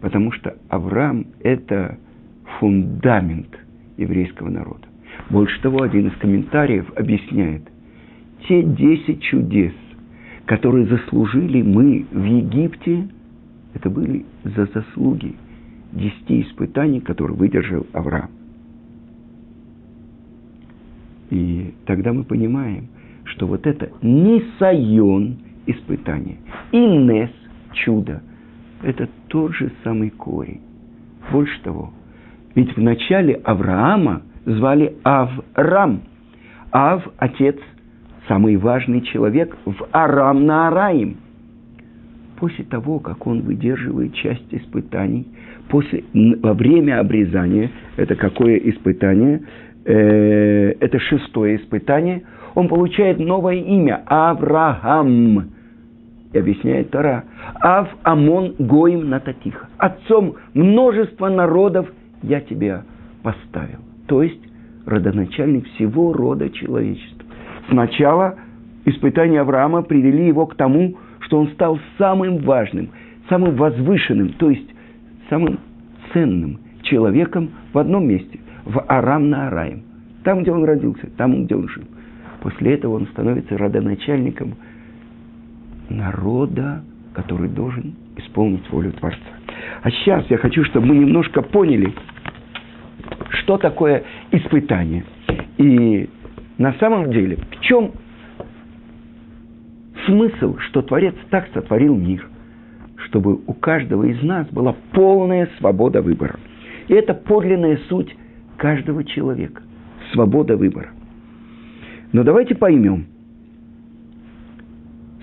Потому 0.00 0.32
что 0.32 0.56
Авраам– 0.70 1.26
это 1.40 1.98
фундамент 2.58 3.54
еврейского 3.98 4.48
народа. 4.48 4.88
Больше 5.28 5.60
того, 5.60 5.82
один 5.82 6.08
из 6.08 6.16
комментариев 6.16 6.90
объясняет, 6.96 7.64
те 8.48 8.62
десять 8.62 9.20
чудес, 9.24 9.74
которые 10.46 10.86
заслужили 10.86 11.60
мы 11.60 12.06
в 12.10 12.24
Египте, 12.24 13.08
это 13.74 13.90
были 13.90 14.24
за 14.44 14.64
заслуги 14.72 15.34
десяти 15.92 16.40
испытаний, 16.40 17.00
которые 17.00 17.36
выдержал 17.36 17.86
Авраам. 17.92 18.30
И 21.28 21.74
тогда 21.84 22.14
мы 22.14 22.24
понимаем, 22.24 22.88
что 23.24 23.46
вот 23.46 23.66
это 23.66 23.90
нисайон 24.00 25.36
испытание 25.70 26.38
и 26.72 26.78
нес 26.78 27.30
чудо– 27.72 28.22
это 28.82 29.08
тот 29.28 29.54
же 29.54 29.70
самый 29.84 30.10
корень. 30.10 30.60
Больше 31.30 31.60
того, 31.62 31.92
ведь 32.54 32.76
в 32.76 32.80
начале 32.80 33.34
Авраама 33.44 34.22
звали 34.44 34.96
Аврам. 35.02 36.02
Ав– 36.70 37.08
отец, 37.18 37.56
самый 38.26 38.56
важный 38.56 39.02
человек 39.02 39.56
в 39.64 39.74
Арам 39.92 40.46
на 40.46 40.68
Араим. 40.68 41.16
После 42.36 42.64
того, 42.64 43.00
как 43.00 43.26
он 43.26 43.40
выдерживает 43.40 44.14
часть 44.14 44.52
испытаний, 44.52 45.26
после, 45.68 46.04
во 46.42 46.54
время 46.54 47.00
обрезания, 47.00 47.70
это 47.96 48.14
какое 48.14 48.56
испытание– 48.56 49.42
э, 49.84 50.74
это 50.80 50.98
шестое 51.00 51.56
испытание, 51.56 52.22
он 52.54 52.68
получает 52.68 53.18
новое 53.18 53.56
имя– 53.56 54.02
Авраам. 54.06 55.50
И 56.32 56.38
объясняет 56.38 56.90
Тара. 56.90 57.24
Ав 57.60 57.88
Амон 58.02 58.54
Гоим 58.58 59.08
Нататиха. 59.08 59.68
Отцом 59.78 60.36
множества 60.54 61.28
народов 61.28 61.88
я 62.22 62.40
тебя 62.40 62.84
поставил. 63.22 63.78
То 64.06 64.22
есть 64.22 64.40
родоначальник 64.86 65.66
всего 65.74 66.12
рода 66.12 66.50
человечества. 66.50 67.26
Сначала 67.70 68.36
испытания 68.84 69.40
Авраама 69.40 69.82
привели 69.82 70.26
его 70.26 70.46
к 70.46 70.54
тому, 70.54 70.96
что 71.20 71.38
он 71.38 71.48
стал 71.48 71.78
самым 71.98 72.38
важным, 72.38 72.90
самым 73.28 73.56
возвышенным, 73.56 74.30
то 74.34 74.50
есть 74.50 74.68
самым 75.28 75.58
ценным 76.12 76.60
человеком 76.82 77.50
в 77.72 77.78
одном 77.78 78.06
месте 78.06 78.40
в 78.64 78.84
Арам 78.88 79.30
на 79.30 79.48
Араим. 79.48 79.82
Там, 80.24 80.42
где 80.42 80.52
он 80.52 80.64
родился, 80.64 81.08
там, 81.16 81.44
где 81.44 81.54
он 81.54 81.68
жил. 81.68 81.84
После 82.40 82.74
этого 82.74 82.94
он 82.94 83.06
становится 83.08 83.56
родоначальником 83.58 84.54
народа, 85.88 86.82
который 87.14 87.48
должен 87.48 87.94
исполнить 88.16 88.68
волю 88.70 88.92
Творца. 88.92 89.18
А 89.82 89.90
сейчас 89.90 90.24
я 90.30 90.38
хочу, 90.38 90.64
чтобы 90.64 90.86
мы 90.86 90.96
немножко 90.96 91.42
поняли, 91.42 91.92
что 93.30 93.58
такое 93.58 94.04
испытание. 94.30 95.04
И 95.56 96.08
на 96.58 96.74
самом 96.74 97.10
деле, 97.10 97.36
в 97.36 97.60
чем 97.60 97.92
смысл, 100.06 100.56
что 100.68 100.82
Творец 100.82 101.14
так 101.30 101.48
сотворил 101.52 101.96
мир, 101.96 102.26
чтобы 103.06 103.34
у 103.46 103.52
каждого 103.52 104.04
из 104.04 104.22
нас 104.22 104.46
была 104.48 104.74
полная 104.92 105.48
свобода 105.58 106.02
выбора. 106.02 106.38
И 106.88 106.94
это 106.94 107.14
подлинная 107.14 107.78
суть 107.88 108.14
каждого 108.56 109.04
человека. 109.04 109.62
Свобода 110.12 110.56
выбора. 110.56 110.90
Но 112.12 112.22
давайте 112.22 112.54
поймем. 112.54 113.06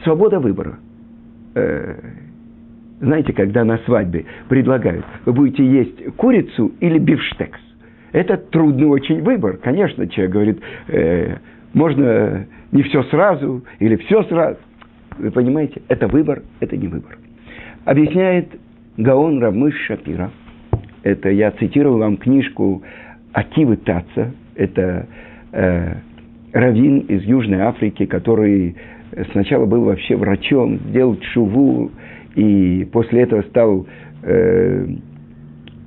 Свобода 0.06 0.40
выбора. 0.40 0.78
Э, 1.56 1.96
знаете, 3.02 3.34
когда 3.34 3.66
на 3.66 3.80
свадьбе 3.80 4.26
предлагают, 4.48 5.04
вы 5.26 5.34
будете 5.34 5.66
есть 5.66 6.16
курицу 6.16 6.72
или 6.80 7.00
бифштекс. 7.00 7.60
Это 8.14 8.38
трудный 8.38 8.86
очень 8.86 9.22
выбор. 9.24 9.58
Конечно, 9.58 10.08
человек 10.08 10.32
говорит, 10.32 10.62
э, 10.88 11.38
можно 11.74 12.46
не 12.72 12.84
все 12.84 13.04
сразу 13.04 13.66
или 13.80 13.96
все 13.98 14.24
сразу. 14.24 14.60
Вы 15.18 15.32
понимаете, 15.32 15.82
это 15.88 16.08
выбор, 16.08 16.44
это 16.60 16.78
не 16.78 16.88
выбор. 16.88 17.18
Объясняет 17.84 18.50
Гаон 18.98 19.42
Рамыш 19.42 19.76
Шапира. 19.88 20.32
Это 21.04 21.30
я 21.30 21.52
цитирую 21.52 21.98
вам 21.98 22.18
книжку 22.18 22.84
Акивы 23.34 23.78
Таца, 23.78 24.32
это 24.56 25.08
э, 25.52 25.94
раввин 26.54 27.00
из 27.00 27.24
Южной 27.24 27.62
Африки, 27.62 28.06
который 28.06 28.76
сначала 29.32 29.66
был 29.66 29.84
вообще 29.84 30.16
врачом, 30.16 30.80
сделал 30.90 31.18
чуву, 31.34 31.92
и 32.36 32.88
после 32.92 33.22
этого 33.22 33.42
стал 33.44 33.88
э, 34.24 34.88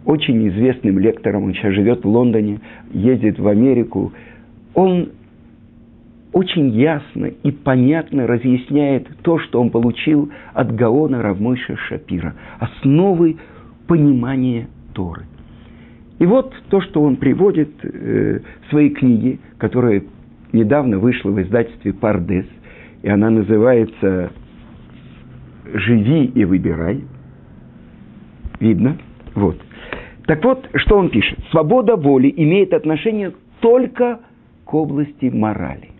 очень 0.04 0.48
известным 0.48 0.98
лектором, 0.98 1.44
он 1.44 1.54
сейчас 1.54 1.74
живет 1.74 2.04
в 2.04 2.08
Лондоне, 2.08 2.60
ездит 2.92 3.38
в 3.38 3.46
Америку. 3.46 4.12
Он 4.74 5.10
очень 6.32 6.70
ясно 6.70 7.26
и 7.26 7.50
понятно 7.50 8.26
разъясняет 8.26 9.08
то, 9.22 9.38
что 9.38 9.60
он 9.60 9.70
получил 9.70 10.30
от 10.54 10.74
Гаона 10.74 11.22
Равмойша 11.22 11.76
Шапира, 11.76 12.34
основы 12.58 13.36
понимания 13.86 14.68
Торы– 14.94 15.24
и 16.18 16.26
вот 16.26 16.52
то, 16.68 16.80
что 16.80 17.02
он 17.02 17.16
приводит 17.16 17.70
э, 17.82 18.40
в 18.66 18.70
своей 18.70 18.90
книге, 18.90 19.38
которая 19.58 20.02
недавно 20.52 20.98
вышла 20.98 21.30
в 21.30 21.40
издательстве 21.40 21.92
«Пардес», 21.92 22.46
и 23.02 23.08
она 23.08 23.30
называется 23.30 24.32
«Живи 25.72 26.26
и 26.26 26.44
выбирай». 26.44 27.04
Видно? 28.60 28.96
Вот. 29.34 29.60
Так 30.26 30.44
вот, 30.44 30.68
что 30.74 30.98
он 30.98 31.10
пишет. 31.10 31.38
Свобода 31.50 31.96
воли 31.96 32.32
имеет 32.36 32.72
отношение 32.72 33.32
только 33.60 34.20
к 34.64 34.74
области 34.74 35.26
морали. 35.26 35.90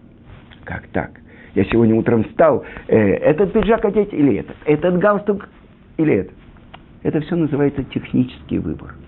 Как 0.65 0.87
так? 0.89 1.11
Я 1.55 1.65
сегодня 1.65 1.95
утром 1.95 2.25
встал, 2.25 2.65
э, 2.89 2.97
этот 2.97 3.53
пиджак 3.53 3.85
одеть 3.85 4.13
или 4.13 4.37
этот, 4.37 4.57
этот 4.65 4.99
галстук 4.99 5.49
или 5.97 6.15
этот. 6.15 6.35
Это 7.03 7.21
все 7.21 7.37
называется 7.37 7.85
технический 7.85 8.59
выбор– 8.59 8.95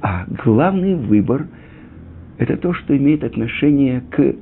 а 0.00 0.26
главный 0.28 0.94
выбор– 0.94 1.46
это 2.38 2.56
то, 2.56 2.72
что 2.72 2.96
имеет 2.96 3.24
отношение 3.24 4.00
к 4.10 4.36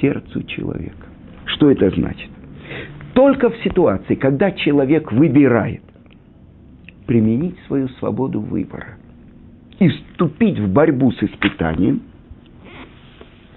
сердцу 0.00 0.42
человека. 0.42 1.05
Что 1.46 1.70
это 1.70 1.90
значит? 1.90 2.30
Только 3.14 3.50
в 3.50 3.56
ситуации, 3.64 4.14
когда 4.14 4.50
человек 4.52 5.10
выбирает 5.12 5.82
применить 7.06 7.56
свою 7.66 7.88
свободу 8.00 8.40
выбора 8.40 8.98
и 9.78 9.88
вступить 9.88 10.58
в 10.58 10.72
борьбу 10.72 11.12
с 11.12 11.22
испытанием 11.22 12.02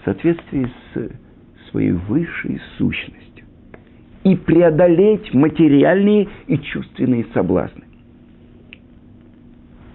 в 0.01 0.05
соответствии 0.05 0.71
с 0.93 1.69
своей 1.71 1.91
высшей 1.91 2.61
сущностью 2.77 3.45
и 4.23 4.35
преодолеть 4.35 5.33
материальные 5.33 6.27
и 6.47 6.57
чувственные 6.57 7.25
соблазны 7.33 7.83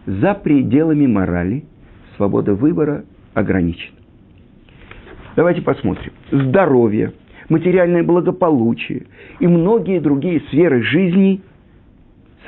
за 0.07 0.35
пределами 0.35 1.07
морали 1.07 1.65
свобода 2.17 2.55
выбора 2.55 3.05
ограничена. 3.33 3.97
Давайте 5.37 5.63
посмотрим. 5.63 6.13
Здоровье, 6.31 7.13
материальное 7.55 8.03
благополучие 8.03 9.07
и 9.39 9.47
многие 9.47 10.01
другие 10.01 10.41
сферы 10.49 10.83
жизни 10.83 11.41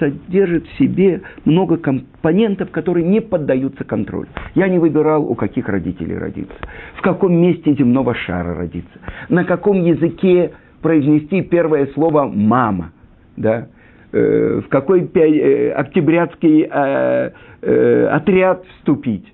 содержат 0.00 0.66
в 0.66 0.78
себе 0.78 1.22
много 1.44 1.76
компонентов, 1.76 2.70
которые 2.72 3.06
не 3.06 3.20
поддаются 3.20 3.84
контролю. 3.84 4.26
Я 4.56 4.68
не 4.68 4.78
выбирал, 4.78 5.24
у 5.24 5.36
каких 5.36 5.68
родителей 5.68 6.18
родиться, 6.18 6.56
в 6.96 7.02
каком 7.02 7.34
месте 7.34 7.72
земного 7.74 8.14
шара 8.14 8.56
родиться, 8.56 8.98
на 9.28 9.44
каком 9.44 9.80
языке 9.84 10.50
произнести 10.82 11.40
первое 11.42 11.86
слово 11.94 12.24
«мама». 12.24 12.90
Да? 13.36 13.68
Э, 14.12 14.60
в 14.64 14.68
какой 14.68 15.08
э, 15.14 15.70
октябрятский 15.70 16.66
э, 16.68 18.06
отряд 18.08 18.64
вступить, 18.78 19.32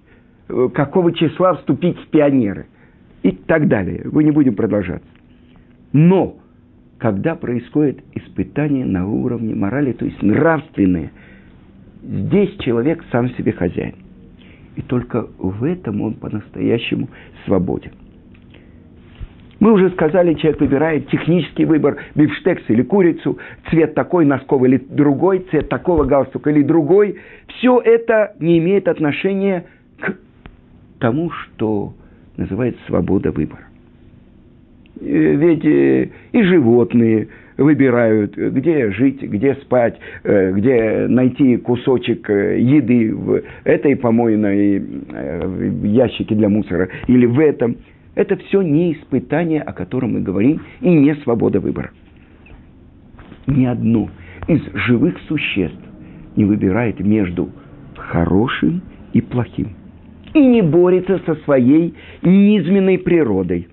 какого 0.74 1.12
числа 1.12 1.54
вступить 1.54 1.98
в 1.98 2.08
пионеры 2.08 2.66
и 3.22 3.30
так 3.32 3.68
далее. 3.68 4.02
Мы 4.12 4.22
не 4.22 4.32
будем 4.32 4.54
продолжаться. 4.54 5.08
Но 5.92 6.37
когда 6.98 7.35
происходит 7.35 8.00
испытание 8.14 8.85
на 8.85 9.09
уровне 9.09 9.55
морали, 9.55 9.92
то 9.92 10.05
есть 10.05 10.22
нравственное, 10.22 11.11
здесь 12.02 12.57
человек 12.59 13.05
сам 13.11 13.28
себе 13.31 13.52
хозяин. 13.52 13.94
И 14.76 14.83
только 14.83 15.26
в 15.38 15.64
этом 15.64 16.00
он 16.00 16.14
по-настоящему 16.14 17.09
свободен. 17.44 17.90
Мы 19.61 19.72
уже 19.72 19.90
сказали, 19.90 20.35
человек 20.35 20.61
выбирает 20.61 21.09
технический 21.09 21.64
выбор, 21.64 21.96
бифштекс 22.16 22.64
или 22.68 22.83
курицу, 22.83 23.38
цвет 23.70 23.94
такой 23.94 24.24
носков 24.24 24.64
или 24.64 24.76
другой, 24.76 25.46
цвет 25.50 25.68
такого 25.68 26.05
галстука 26.05 26.50
или 26.50 26.62
другой. 26.62 27.18
Все 27.46 27.78
это 27.78 28.35
не 28.40 28.59
имеет 28.59 28.88
отношения 28.88 29.66
к 30.00 30.16
тому, 30.98 31.31
что 31.31 31.94
называется 32.37 32.81
свобода 32.88 33.31
выбора. 33.31 33.66
Э, 35.00 35.35
ведь 35.35 35.64
э, 35.64 36.09
и 36.33 36.42
животные 36.42 37.28
выбирают, 37.57 38.37
где 38.37 38.90
жить, 38.90 39.22
где 39.22 39.55
спать, 39.57 39.98
э, 40.24 40.52
где 40.52 41.07
найти 41.09 41.57
кусочек 41.57 42.28
еды 42.28 43.14
в 43.14 43.42
этой 43.64 43.96
помойной 43.96 44.83
ящике 45.85 46.35
для 46.35 46.48
мусора 46.48 46.88
или 47.07 47.26
в 47.26 47.38
этом. 47.38 47.76
Это 48.14 48.37
все 48.37 48.62
не 48.62 48.92
испытание, 48.92 49.62
о 49.62 49.72
котором 49.72 50.14
мы 50.14 50.20
говорим, 50.20 50.61
и 50.81 50.88
не 50.88 51.14
свобода 51.16 51.61
выбора. 51.61 51.90
Ни 53.46 53.64
одно 53.64 54.11
из 54.48 54.61
живых 54.74 55.18
существ 55.28 55.81
не 56.37 56.44
выбирает 56.44 57.00
между 57.00 57.50
хорошим 57.96 58.83
и 59.12 59.20
плохим. 59.20 59.68
И 60.35 60.40
не 60.40 60.62
борется 60.62 61.20
со 61.26 61.35
своей 61.44 61.94
низменной 62.22 62.98
природой, 62.98 63.68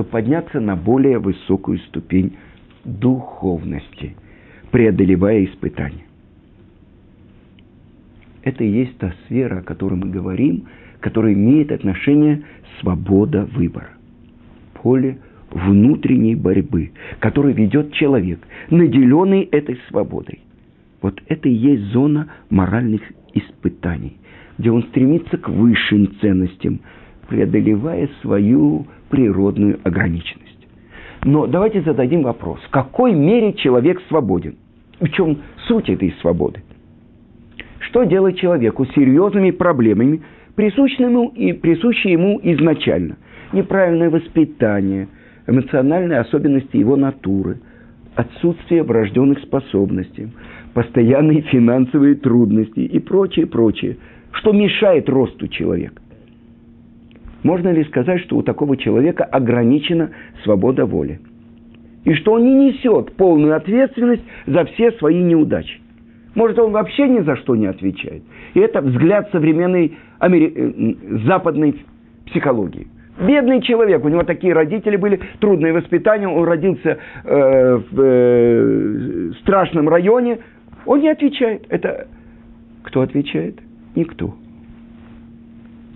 чтобы 0.00 0.08
подняться 0.08 0.60
на 0.60 0.76
более 0.76 1.18
высокую 1.18 1.78
ступень 1.80 2.36
духовности, 2.84 4.16
преодолевая 4.70 5.44
испытания. 5.44 6.04
Это 8.42 8.64
и 8.64 8.70
есть 8.70 8.96
та 8.96 9.12
сфера, 9.26 9.58
о 9.58 9.62
которой 9.62 9.96
мы 9.96 10.08
говорим, 10.08 10.64
которая 11.00 11.34
имеет 11.34 11.70
отношение 11.70 12.42
свобода 12.80 13.46
выбора. 13.52 13.90
Поле 14.72 15.18
внутренней 15.50 16.34
борьбы, 16.34 16.92
которую 17.18 17.54
ведет 17.54 17.92
человек, 17.92 18.40
наделенный 18.70 19.42
этой 19.42 19.78
свободой. 19.88 20.40
Вот 21.02 21.20
это 21.26 21.46
и 21.46 21.52
есть 21.52 21.92
зона 21.92 22.28
моральных 22.48 23.02
испытаний, 23.34 24.16
где 24.56 24.70
он 24.70 24.82
стремится 24.84 25.36
к 25.36 25.50
высшим 25.50 26.08
ценностям, 26.22 26.80
преодолевая 27.30 28.08
свою 28.20 28.86
природную 29.08 29.78
ограниченность. 29.84 30.66
Но 31.24 31.46
давайте 31.46 31.80
зададим 31.82 32.22
вопрос, 32.22 32.60
в 32.66 32.70
какой 32.70 33.14
мере 33.14 33.52
человек 33.54 34.02
свободен? 34.08 34.56
В 35.00 35.08
чем 35.10 35.38
суть 35.68 35.88
этой 35.88 36.12
свободы? 36.20 36.62
Что 37.78 38.04
делать 38.04 38.38
человеку 38.38 38.84
с 38.84 38.94
серьезными 38.94 39.52
проблемами, 39.52 40.22
присущими 40.56 41.06
ему 41.06 41.28
и 41.28 41.52
присущие 41.52 42.14
ему 42.14 42.40
изначально? 42.42 43.16
Неправильное 43.52 44.10
воспитание, 44.10 45.08
эмоциональные 45.46 46.18
особенности 46.18 46.76
его 46.76 46.96
натуры, 46.96 47.60
отсутствие 48.16 48.82
врожденных 48.82 49.38
способностей, 49.40 50.28
постоянные 50.74 51.42
финансовые 51.42 52.16
трудности 52.16 52.80
и 52.80 52.98
прочее, 52.98 53.46
прочее, 53.46 53.98
что 54.32 54.52
мешает 54.52 55.08
росту 55.08 55.48
человека. 55.48 56.00
Можно 57.42 57.68
ли 57.70 57.84
сказать, 57.84 58.20
что 58.20 58.36
у 58.36 58.42
такого 58.42 58.76
человека 58.76 59.24
ограничена 59.24 60.10
свобода 60.42 60.84
воли? 60.86 61.20
И 62.04 62.14
что 62.14 62.32
он 62.32 62.44
не 62.44 62.54
несет 62.54 63.12
полную 63.12 63.56
ответственность 63.56 64.22
за 64.46 64.64
все 64.64 64.92
свои 64.92 65.22
неудачи? 65.22 65.80
Может, 66.34 66.58
он 66.58 66.72
вообще 66.72 67.08
ни 67.08 67.20
за 67.20 67.36
что 67.36 67.56
не 67.56 67.66
отвечает? 67.66 68.22
И 68.54 68.60
это 68.60 68.80
взгляд 68.80 69.30
современной 69.32 69.98
амери... 70.18 70.52
Э, 70.54 71.18
западной 71.26 71.74
психологии. 72.26 72.86
Бедный 73.20 73.60
человек, 73.60 74.04
у 74.04 74.08
него 74.08 74.22
такие 74.22 74.54
родители 74.54 74.96
были, 74.96 75.20
трудное 75.40 75.72
воспитание, 75.72 76.28
он 76.28 76.44
родился 76.44 76.98
э, 77.24 77.80
в 77.90 78.00
э, 78.00 79.32
страшном 79.42 79.88
районе, 79.88 80.38
он 80.86 81.00
не 81.00 81.10
отвечает. 81.10 81.66
Это 81.68 82.06
кто 82.82 83.02
отвечает? 83.02 83.58
Никто. 83.94 84.34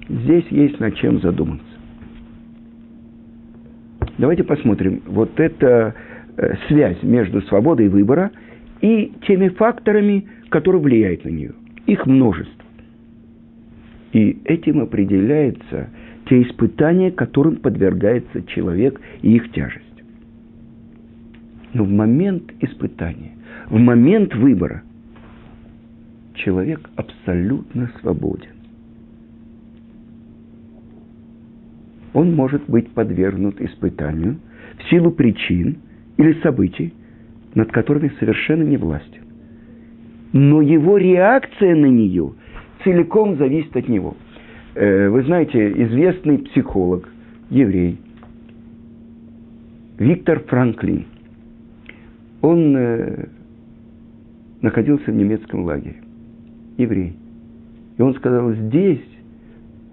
Здесь 0.08 0.44
есть 0.50 0.80
над 0.80 0.96
чем 0.96 1.20
задуматься. 1.20 1.66
Давайте 4.18 4.44
посмотрим. 4.44 5.02
Вот 5.06 5.38
эта 5.40 5.94
э, 6.36 6.54
связь 6.68 7.02
между 7.02 7.40
свободой 7.42 7.88
выбора 7.88 8.30
и 8.80 9.12
теми 9.26 9.48
факторами, 9.48 10.26
которые 10.50 10.82
влияют 10.82 11.24
на 11.24 11.30
нее. 11.30 11.52
Их 11.86 12.06
множество. 12.06 12.64
И 14.12 14.40
этим 14.44 14.80
определяется 14.80 15.90
те 16.28 16.42
испытания, 16.42 17.10
которым 17.10 17.56
подвергается 17.56 18.42
человек 18.46 19.00
и 19.22 19.34
их 19.34 19.50
тяжесть. 19.52 19.84
Но 21.72 21.84
в 21.84 21.90
момент 21.90 22.52
испытания, 22.60 23.32
в 23.68 23.78
момент 23.78 24.34
выбора, 24.36 24.84
человек 26.34 26.88
абсолютно 26.94 27.90
свободен. 28.00 28.53
Он 32.14 32.34
может 32.34 32.62
быть 32.68 32.90
подвергнут 32.92 33.60
испытанию 33.60 34.38
в 34.78 34.88
силу 34.88 35.10
причин 35.10 35.78
или 36.16 36.40
событий, 36.42 36.94
над 37.54 37.70
которыми 37.72 38.12
совершенно 38.18 38.62
не 38.62 38.76
властен. 38.76 39.22
Но 40.32 40.62
его 40.62 40.96
реакция 40.96 41.74
на 41.74 41.86
нее 41.86 42.32
целиком 42.82 43.36
зависит 43.36 43.76
от 43.76 43.88
него. 43.88 44.16
Э, 44.74 45.08
вы 45.08 45.22
знаете, 45.24 45.70
известный 45.84 46.38
психолог, 46.38 47.08
еврей, 47.50 47.98
Виктор 49.98 50.40
Франклин, 50.40 51.06
он 52.42 52.76
э, 52.76 53.26
находился 54.60 55.10
в 55.10 55.14
немецком 55.14 55.64
лагере, 55.64 55.96
еврей. 56.78 57.16
И 57.96 58.02
он 58.02 58.14
сказал, 58.14 58.52
здесь 58.52 59.04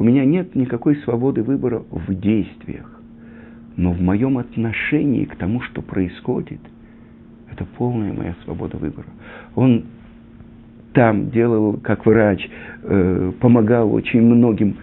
у 0.02 0.04
меня 0.04 0.26
нет 0.26 0.56
никакой 0.56 0.96
свободы 1.04 1.44
выбора 1.44 1.84
в 1.92 2.12
действиях. 2.16 2.90
Но 3.78 3.92
в 3.92 4.02
моем 4.02 4.40
отношении 4.40 5.26
к 5.26 5.36
тому, 5.36 5.62
что 5.62 5.84
происходит, 5.84 6.60
это 7.52 7.68
полная 7.78 8.12
моя 8.12 8.36
свобода 8.44 8.78
выбора. 8.78 9.06
Он 9.54 9.84
там 10.94 11.30
делал, 11.30 11.74
как 11.74 12.08
врач, 12.08 12.50
э, 12.82 13.32
помогал 13.40 13.94
очень 13.94 14.24
многим. 14.24 14.78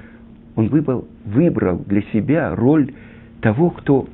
Он 0.55 0.69
выбрал, 0.69 1.09
выбрал 1.25 1.83
для 1.85 2.03
себя 2.13 2.55
роль 2.55 2.93
того, 3.41 3.71
кто 3.71 4.07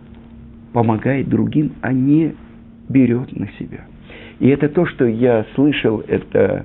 помогает 0.73 1.29
другим, 1.29 1.73
а 1.83 1.93
не 1.93 2.35
берет 2.89 3.31
на 3.39 3.49
себя. 3.59 3.85
И 4.39 4.49
это 4.49 4.71
то, 4.71 4.87
что 4.87 5.05
я 5.05 5.45
слышал, 5.55 6.01
это 6.09 6.65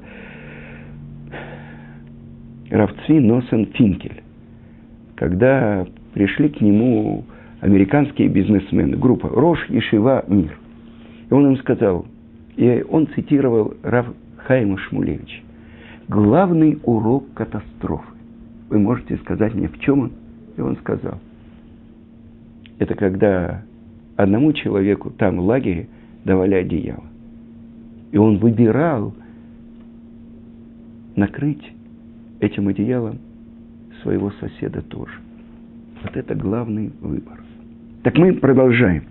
Равцви 2.70 3.20
Носен 3.20 3.66
Финкель 3.74 4.24
когда 5.20 5.86
пришли 6.14 6.48
к 6.48 6.62
нему 6.62 7.26
американские 7.60 8.30
бизнесмены, 8.30 8.96
группа 8.96 9.28
Рош 9.28 9.60
Ешива 9.68 10.24
Мир. 10.30 10.58
И 11.30 11.34
он 11.34 11.46
им 11.46 11.58
сказал, 11.58 12.06
и 12.56 12.86
он 12.90 13.06
цитировал 13.08 13.74
Рав 13.84 14.08
Хайма 14.38 14.78
Шмулевич, 14.78 15.44
главный 16.08 16.80
урок 16.84 17.26
катастрофы. 17.34 18.08
Вы 18.70 18.80
можете 18.80 19.18
сказать 19.18 19.54
мне, 19.54 19.68
в 19.68 19.78
чем 19.82 20.00
он? 20.04 20.12
И 20.56 20.62
он 20.62 20.78
сказал, 20.78 21.20
это 22.78 22.96
когда 22.96 23.64
одному 24.16 24.54
человеку 24.54 25.10
там 25.10 25.42
в 25.42 25.44
лагере 25.44 25.90
давали 26.24 26.56
одеяло. 26.56 27.04
И 28.14 28.18
он 28.18 28.38
выбирал 28.38 29.14
накрыть 31.18 31.74
этим 32.40 32.70
одеялом 32.70 33.20
своего 34.02 34.32
соседа 34.40 34.82
тоже. 34.82 35.14
Вот 36.04 36.16
это 36.16 36.36
главный 36.36 36.92
выбор. 37.02 37.40
Так 38.04 38.18
мы 38.18 38.34
продолжаем. 38.34 39.04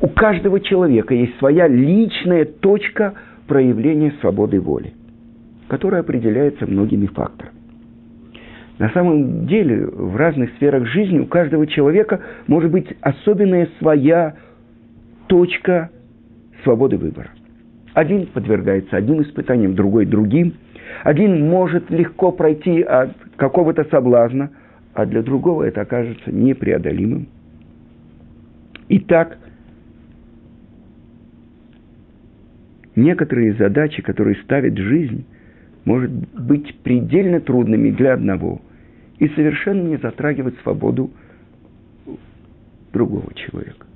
У 0.00 0.08
каждого 0.08 0.60
человека 0.60 1.14
есть 1.14 1.38
своя 1.38 1.66
личная 1.66 2.44
точка 2.44 3.14
проявления 3.46 4.12
свободы 4.20 4.60
воли, 4.60 4.92
которая 5.68 6.02
определяется 6.02 6.66
многими 6.66 7.06
факторами. 7.06 7.54
На 8.78 8.90
самом 8.90 9.46
деле, 9.46 9.86
в 9.86 10.16
разных 10.16 10.50
сферах 10.56 10.86
жизни 10.86 11.20
у 11.20 11.26
каждого 11.26 11.66
человека 11.66 12.20
может 12.48 12.70
быть 12.70 12.88
особенная 13.00 13.68
своя 13.78 14.34
точка 15.28 15.90
свободы 16.64 16.96
выбора. 16.96 17.30
Один 17.92 18.26
подвергается 18.26 18.96
одним 18.96 19.22
испытаниям, 19.22 19.76
другой 19.76 20.06
другим. 20.06 20.54
Один 21.04 21.48
может 21.48 21.88
легко 21.90 22.32
пройти 22.32 22.82
от 22.82 23.12
какого-то 23.36 23.84
соблазна, 23.84 24.50
а 24.92 25.06
для 25.06 25.22
другого 25.22 25.64
это 25.64 25.82
окажется 25.82 26.30
непреодолимым. 26.30 27.28
Итак, 28.88 29.38
некоторые 32.94 33.54
задачи, 33.54 34.02
которые 34.02 34.36
ставит 34.42 34.76
жизнь, 34.78 35.26
может 35.84 36.10
быть 36.10 36.78
предельно 36.80 37.40
трудными 37.40 37.90
для 37.90 38.14
одного 38.14 38.60
и 39.18 39.28
совершенно 39.28 39.82
не 39.88 39.96
затрагивать 39.96 40.58
свободу 40.62 41.10
другого 42.92 43.34
человека. 43.34 43.86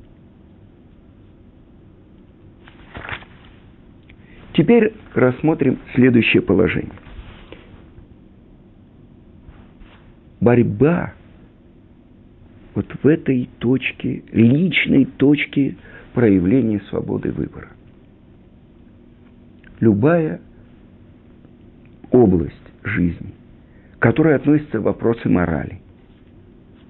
Теперь 4.54 4.92
рассмотрим 5.14 5.78
следующее 5.94 6.42
положение. 6.42 6.90
Борьба 10.40 11.14
вот 12.74 12.86
в 13.02 13.06
этой 13.06 13.48
точке, 13.58 14.22
личной 14.32 15.04
точке 15.04 15.76
проявление 16.14 16.80
свободы 16.88 17.32
выбора. 17.32 17.68
Любая 19.80 20.40
область 22.10 22.54
жизни, 22.84 23.34
которая 23.98 24.36
относится 24.36 24.78
к 24.78 24.82
вопросу 24.82 25.28
морали, 25.28 25.80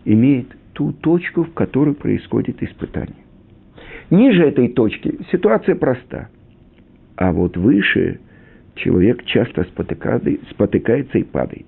имеет 0.05 0.49
ту 0.75 0.93
точку, 0.93 1.45
в 1.45 1.53
которой 1.55 1.95
происходит 1.95 2.63
испытание. 2.63 3.25
Ниже 4.11 4.45
этой 4.47 4.69
точки 4.69 5.19
ситуация 5.31 5.75
проста, 5.75 6.29
а 7.17 7.33
вот 7.33 7.57
выше 7.57 8.21
человек 8.75 9.25
часто 9.25 9.65
спотыкается 9.65 11.19
и 11.19 11.25
падает. 11.25 11.67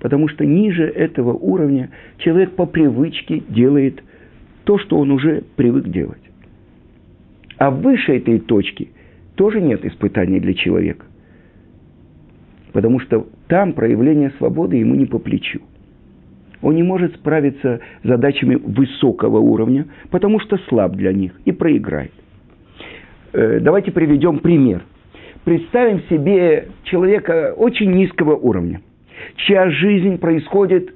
Потому 0.00 0.28
что 0.28 0.44
ниже 0.44 0.84
этого 0.84 1.32
уровня 1.32 1.90
человек 2.18 2.52
по 2.52 2.66
привычке 2.66 3.42
делает 3.48 4.02
то, 4.64 4.78
что 4.78 4.98
он 4.98 5.10
уже 5.10 5.44
привык 5.56 5.88
делать. 5.88 6.22
А 7.58 7.70
выше 7.70 8.16
этой 8.16 8.40
точки 8.40 8.90
тоже 9.34 9.60
нет 9.60 9.84
испытаний 9.84 10.40
для 10.40 10.54
человека. 10.54 11.04
Потому 12.72 13.00
что 13.00 13.26
там 13.48 13.74
проявление 13.74 14.32
свободы 14.38 14.76
ему 14.76 14.94
не 14.94 15.06
по 15.06 15.18
плечу. 15.18 15.60
Он 16.62 16.74
не 16.74 16.82
может 16.82 17.14
справиться 17.16 17.80
с 18.02 18.06
задачами 18.06 18.54
высокого 18.54 19.38
уровня, 19.38 19.86
потому 20.10 20.40
что 20.40 20.58
слаб 20.68 20.92
для 20.92 21.12
них 21.12 21.32
и 21.44 21.52
проиграет. 21.52 22.12
Э, 23.32 23.60
давайте 23.60 23.92
приведем 23.92 24.38
пример. 24.38 24.82
Представим 25.44 26.02
себе 26.10 26.68
человека 26.84 27.54
очень 27.56 27.92
низкого 27.92 28.36
уровня, 28.36 28.82
чья 29.36 29.70
жизнь 29.70 30.18
происходит 30.18 30.94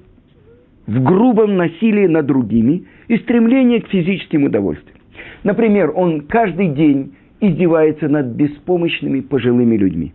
в 0.87 1.03
грубом 1.03 1.57
насилии 1.57 2.07
над 2.07 2.27
другими 2.27 2.85
и 3.09 3.17
стремлении 3.19 3.79
к 3.79 3.89
физическим 3.89 4.45
удовольствиям. 4.45 4.99
Например, 5.43 5.93
он 5.95 6.23
каждый 6.23 6.69
день 6.69 7.15
издевается 7.41 8.09
над 8.09 8.27
беспомощными 8.27 9.21
пожилыми 9.21 9.77
людьми. 9.77 10.13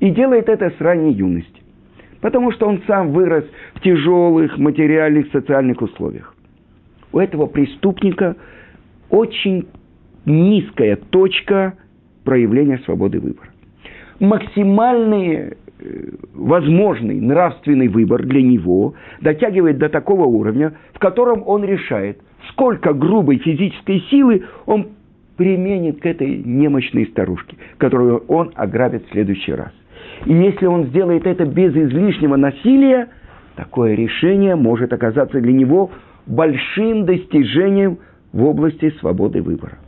И 0.00 0.10
делает 0.10 0.48
это 0.48 0.70
с 0.76 0.80
ранней 0.80 1.12
юности. 1.12 1.62
Потому 2.20 2.52
что 2.52 2.66
он 2.66 2.82
сам 2.86 3.12
вырос 3.12 3.44
в 3.74 3.80
тяжелых 3.80 4.58
материальных 4.58 5.30
социальных 5.32 5.80
условиях. 5.82 6.34
У 7.12 7.18
этого 7.18 7.46
преступника 7.46 8.36
очень 9.10 9.66
низкая 10.24 10.96
точка 10.96 11.74
проявления 12.24 12.78
свободы 12.84 13.20
выбора. 13.20 13.48
Максимальный 14.20 15.34
э, 15.34 15.52
возможный 16.34 17.20
нравственный 17.20 17.88
выбор 17.88 18.24
для 18.24 18.42
него 18.42 18.94
дотягивает 19.20 19.78
до 19.78 19.88
такого 19.88 20.24
уровня, 20.24 20.74
в 20.92 20.98
котором 20.98 21.42
он 21.46 21.64
решает, 21.64 22.18
сколько 22.50 22.92
грубой 22.92 23.38
физической 23.38 24.00
силы 24.10 24.44
он 24.66 24.88
применит 25.36 26.00
к 26.00 26.06
этой 26.06 26.36
немощной 26.36 27.06
старушке, 27.06 27.56
которую 27.78 28.18
он 28.28 28.52
ограбит 28.54 29.04
в 29.06 29.12
следующий 29.12 29.52
раз. 29.52 29.72
И 30.26 30.32
если 30.32 30.66
он 30.66 30.86
сделает 30.86 31.26
это 31.26 31.44
без 31.44 31.74
излишнего 31.74 32.36
насилия, 32.36 33.08
такое 33.56 33.94
решение 33.94 34.56
может 34.56 34.92
оказаться 34.92 35.40
для 35.40 35.52
него 35.52 35.90
большим 36.26 37.06
достижением 37.06 37.98
в 38.32 38.44
области 38.44 38.90
свободы 39.00 39.42
выбора. 39.42 39.78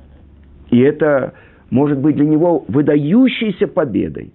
И 0.71 0.81
это 0.81 1.35
может 1.71 1.99
быть 1.99 2.17
для 2.17 2.27
него 2.27 2.65
выдающейся 2.69 3.67
победой. 3.67 4.33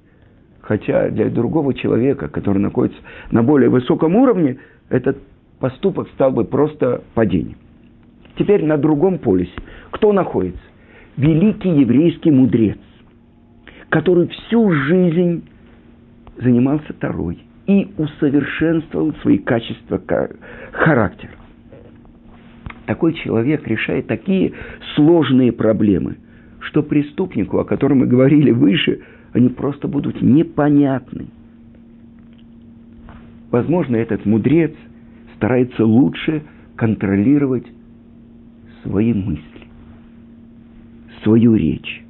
Хотя 0.70 1.10
для 1.10 1.30
другого 1.30 1.74
человека, 1.74 2.28
который 2.28 2.60
находится 2.60 3.00
на 3.32 3.42
более 3.42 3.72
высоком 3.72 4.16
уровне, 4.16 4.60
этот 4.90 5.18
поступок 5.60 6.08
стал 6.10 6.32
бы 6.32 6.44
просто 6.44 7.02
падением. 7.16 7.58
Теперь 8.38 8.64
на 8.64 8.78
другом 8.78 9.18
полюсе. 9.18 9.52
Кто 9.90 10.14
находится? 10.14 10.62
Великий 11.18 11.72
еврейский 11.72 12.30
мудрец, 12.30 12.78
который 13.90 14.28
всю 14.28 14.72
жизнь 14.72 15.44
занимался 16.38 16.94
Тарой 16.94 17.40
и 17.66 17.92
усовершенствовал 17.98 19.16
свои 19.24 19.40
качества 19.40 20.00
характера. 20.72 21.34
Такой 22.86 23.14
человек 23.14 23.68
решает 23.68 24.06
такие 24.06 24.54
сложные 24.94 25.52
проблемы, 25.52 26.18
что 26.60 26.84
преступнику, 26.84 27.58
о 27.58 27.66
котором 27.66 28.00
мы 28.00 28.06
говорили 28.06 28.52
выше, 28.52 29.00
они 29.34 29.50
просто 29.50 29.88
будут 29.88 30.22
непонятны. 30.22 31.28
Возможно, 33.52 33.96
этот 33.96 34.26
мудрец 34.26 34.74
старается 35.36 35.86
лучше 35.86 36.44
контролировать 36.76 37.66
свои 38.84 39.14
мысли, 39.14 39.68
свою 41.24 41.56
речь, 41.56 42.04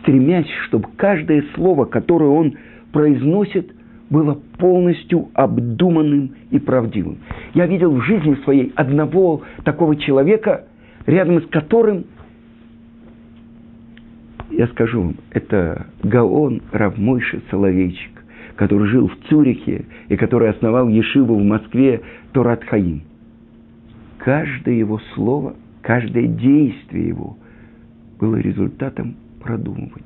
стремясь, 0.00 0.48
чтобы 0.66 0.88
каждое 0.96 1.44
слово, 1.54 1.84
которое 1.84 2.30
он 2.30 2.54
произносит, 2.92 3.72
было 4.10 4.38
полностью 4.58 5.28
обдуманным 5.34 6.32
и 6.50 6.58
правдивым. 6.58 7.18
Я 7.54 7.66
видел 7.66 7.92
в 7.92 8.02
жизни 8.02 8.36
своей 8.44 8.72
одного 8.74 9.42
такого 9.64 9.94
человека, 9.96 10.66
рядом 11.06 11.42
с 11.42 11.46
которым, 11.46 12.06
я 14.50 14.66
скажу 14.68 15.02
вам, 15.02 15.16
это 15.30 15.86
Гаон 16.02 16.62
Равмойши 16.72 17.42
Соловейчик, 17.50 18.24
который 18.56 18.88
жил 18.88 19.08
в 19.08 19.16
Цюрихе 19.28 19.86
и 20.08 20.16
который 20.16 20.50
основал 20.50 20.88
Ешиву 20.88 21.36
в 21.36 21.42
Москве 21.42 22.02
Торат 22.32 22.64
Хаим. 22.64 23.02
Каждое 24.18 24.74
его 24.74 24.98
слово, 25.14 25.54
каждое 25.82 26.26
действие 26.26 27.08
его 27.08 27.38
было 28.18 28.36
результатом 28.36 29.16
продумывания. 29.40 30.04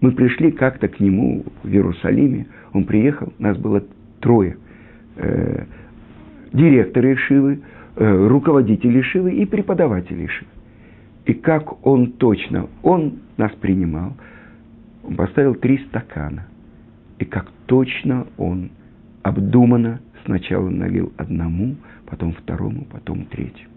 Мы 0.00 0.12
пришли 0.12 0.52
как-то 0.52 0.88
к 0.88 1.00
нему 1.00 1.44
в 1.62 1.68
Иерусалиме, 1.68 2.46
он 2.72 2.84
приехал, 2.84 3.32
нас 3.38 3.58
было 3.58 3.82
трое. 4.20 4.56
Э, 5.16 5.64
директоры 6.52 7.14
Ишивы, 7.14 7.60
э, 7.96 8.26
руководители 8.28 9.00
Ишивы 9.00 9.32
и 9.32 9.44
преподаватели 9.44 10.26
Ишивы. 10.26 10.50
И 11.28 11.34
как 11.34 11.86
он 11.86 12.12
точно, 12.12 12.68
он 12.82 13.20
нас 13.36 13.52
принимал, 13.52 14.14
он 15.04 15.14
поставил 15.14 15.54
три 15.54 15.78
стакана. 15.86 16.46
И 17.20 17.24
как 17.24 17.50
точно 17.66 18.26
он 18.36 18.70
обдуманно 19.22 20.00
сначала 20.24 20.68
налил 20.68 21.12
одному, 21.16 21.76
потом 22.06 22.32
второму, 22.32 22.86
потом 22.90 23.26
третьему. 23.26 23.70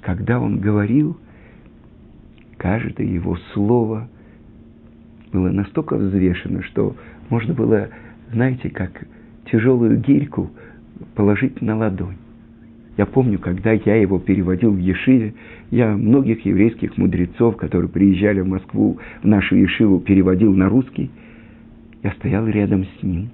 Когда 0.00 0.40
он 0.40 0.58
говорил, 0.58 1.16
каждое 2.56 3.06
его 3.06 3.36
слово– 3.52 4.08
было 5.32 5.50
настолько 5.50 5.96
взвешено, 5.96 6.62
что 6.62 6.96
можно 7.28 7.54
было, 7.54 7.88
знаете, 8.32 8.70
как 8.70 9.06
тяжелую 9.50 9.98
гирьку 9.98 10.50
положить 11.14 11.60
на 11.60 11.76
ладонь. 11.76 12.16
Я 12.98 13.06
помню, 13.06 13.38
когда 13.38 13.70
я 13.70 13.94
его 13.94 14.18
переводил 14.18 14.72
в 14.72 14.78
Ешиве, 14.78 15.32
я 15.70 15.96
многих 15.96 16.44
еврейских 16.44 16.98
мудрецов, 16.98 17.56
которые 17.56 17.88
приезжали 17.88 18.40
в 18.40 18.48
Москву, 18.48 18.98
в 19.22 19.24
нашу 19.24 19.54
Ешиву, 19.54 20.00
переводил 20.00 20.52
на 20.52 20.68
русский. 20.68 21.08
Я 22.02 22.10
стоял 22.14 22.48
рядом 22.48 22.84
с 22.84 23.02
ним, 23.04 23.30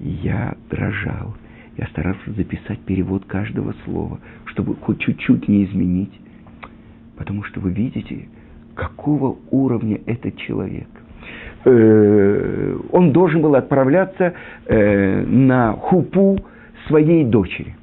я 0.00 0.54
дрожал. 0.68 1.34
Я 1.78 1.86
старался 1.86 2.30
записать 2.36 2.78
перевод 2.80 3.24
каждого 3.24 3.74
слова, 3.86 4.20
чтобы 4.44 4.76
хоть 4.76 5.00
чуть-чуть 5.00 5.48
не 5.48 5.64
изменить. 5.64 6.12
Потому 7.16 7.42
что 7.44 7.58
вы 7.60 7.70
видите, 7.70 8.28
какого 8.74 9.38
уровня 9.50 9.98
этот 10.04 10.36
человек 10.36 10.88
э, 11.64 12.78
он 12.92 13.12
должен 13.12 13.40
был 13.40 13.54
отправляться 13.54 14.34
э, 14.66 15.24
на 15.24 15.72
хупу 15.72 16.38
своей 16.86 17.24
дочери. 17.24 17.76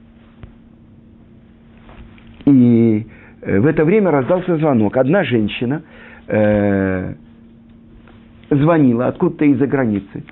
И 2.47 3.05
э, 3.41 3.59
в 3.59 3.65
это 3.65 3.85
время 3.85 4.11
раздался 4.11 4.57
звонок. 4.57 4.97
Одна 4.97 5.23
женщина 5.23 5.83
э, 6.27 7.13
звонила 8.49 9.07
откуда-то 9.07 9.45
из-за 9.45 9.67
границы, 9.67 10.23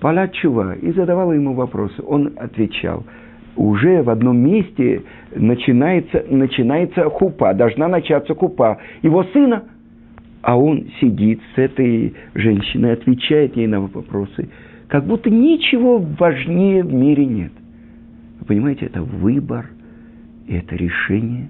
Пала 0.00 0.28
Чува, 0.28 0.74
и 0.74 0.92
задавала 0.92 1.32
ему 1.32 1.54
вопросы. 1.54 2.02
Он 2.06 2.32
отвечал. 2.36 3.04
Уже 3.54 4.02
в 4.02 4.10
одном 4.10 4.38
месте 4.38 5.02
начинается, 5.34 6.24
начинается 6.28 7.08
хупа, 7.10 7.54
должна 7.54 7.88
начаться 7.88 8.34
хупа. 8.34 8.78
Его 9.02 9.24
сына– 9.24 9.64
а 10.42 10.56
он 10.56 10.88
сидит 11.00 11.40
с 11.54 11.58
этой 11.58 12.14
женщиной, 12.34 12.92
отвечает 12.92 13.56
ей 13.56 13.68
на 13.68 13.80
вопросы, 13.80 14.48
как 14.88 15.06
будто 15.06 15.30
ничего 15.30 15.98
важнее 15.98 16.82
в 16.82 16.92
мире 16.92 17.24
нет. 17.24 17.52
Вы 18.40 18.46
понимаете, 18.46 18.86
это 18.86 19.02
выбор, 19.02 19.70
это 20.58 20.76
решение, 20.76 21.48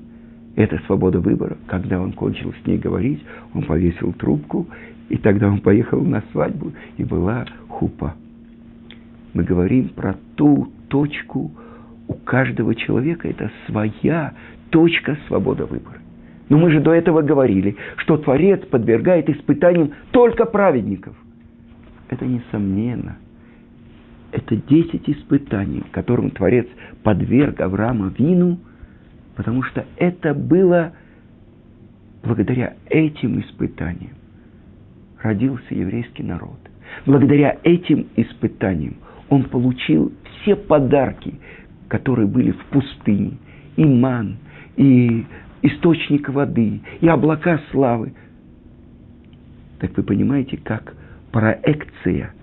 это 0.56 0.78
свобода 0.86 1.20
выбора. 1.20 1.56
Когда 1.66 2.00
он 2.00 2.12
кончил 2.12 2.52
с 2.52 2.66
ней 2.66 2.78
говорить, 2.78 3.22
он 3.54 3.64
повесил 3.64 4.12
трубку, 4.12 4.68
и 5.08 5.16
тогда 5.16 5.48
он 5.48 5.60
поехал 5.60 6.02
на 6.02 6.22
свадьбу, 6.32 6.72
и 6.96 7.04
была 7.04 7.46
хупа. 7.68 8.14
Мы 9.34 9.44
говорим 9.44 9.88
про 9.88 10.14
ту 10.36 10.72
точку, 10.88 11.50
у 12.08 12.14
каждого 12.14 12.74
человека 12.74 13.28
это 13.28 13.50
своя 13.66 14.34
точка 14.70 15.16
свобода 15.26 15.66
выбора. 15.66 15.98
Но 16.48 16.58
мы 16.58 16.70
же 16.70 16.80
до 16.80 16.92
этого 16.92 17.22
говорили, 17.22 17.76
что 17.96 18.18
Творец 18.18 18.60
подвергает 18.66 19.30
испытаниям 19.30 19.92
только 20.10 20.44
праведников. 20.44 21.16
Это 22.08 22.26
несомненно. 22.26 23.16
Это 24.32 24.56
десять 24.56 25.08
испытаний, 25.08 25.82
которым 25.92 26.30
Творец 26.30 26.66
подверг 27.02 27.60
Авраама 27.60 28.12
вину, 28.18 28.58
потому 29.36 29.62
что 29.62 29.84
это 29.96 30.34
было 30.34 30.92
благодаря 32.22 32.76
этим 32.88 33.40
испытаниям 33.40 34.12
родился 35.22 35.74
еврейский 35.74 36.22
народ. 36.22 36.58
Благодаря 37.06 37.58
этим 37.62 38.08
испытаниям 38.16 38.96
он 39.28 39.44
получил 39.44 40.12
все 40.42 40.56
подарки, 40.56 41.34
которые 41.88 42.26
были 42.26 42.50
в 42.50 42.64
пустыне. 42.66 43.38
И 43.76 43.84
ман, 43.84 44.36
и 44.76 45.24
источник 45.62 46.28
воды, 46.28 46.80
и 47.00 47.08
облака 47.08 47.60
славы. 47.70 48.12
Так 49.78 49.96
вы 49.96 50.02
понимаете, 50.02 50.58
как 50.58 50.94
проекция 51.30 52.34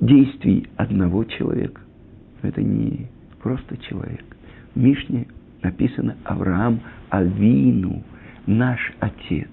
действий 0.00 0.66
одного 0.76 1.24
человека. 1.24 1.80
Это 2.42 2.62
не 2.62 3.06
просто 3.42 3.76
человек. 3.78 4.24
Мишне 4.74 5.26
написано 5.66 6.16
Авраам 6.24 6.80
Авину, 7.10 8.04
наш 8.46 8.80
отец. 9.00 9.48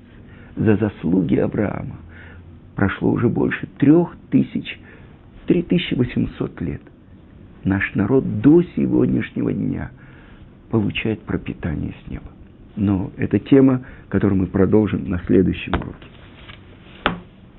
За 0.56 0.76
заслуги 0.76 1.36
Авраама 1.36 1.97
прошло 2.76 3.12
уже 3.12 3.30
больше 3.30 3.67
трех 3.80 4.15
тысяч, 4.30 4.80
три 5.47 5.63
тысячи 5.63 5.95
восемьсот 5.95 6.62
лет. 6.62 6.82
Наш 7.63 7.95
народ 7.95 8.41
до 8.41 8.62
сегодняшнего 8.76 9.52
дня 9.52 9.89
получает 10.69 11.21
пропитание 11.21 11.95
с 12.06 12.12
неба. 12.12 12.30
Но 12.76 13.12
это 13.17 13.39
тема, 13.39 13.82
которую 14.10 14.41
мы 14.41 14.47
продолжим 14.47 15.10
на 15.10 15.19
следующем 15.26 15.73
уроке. 15.73 16.12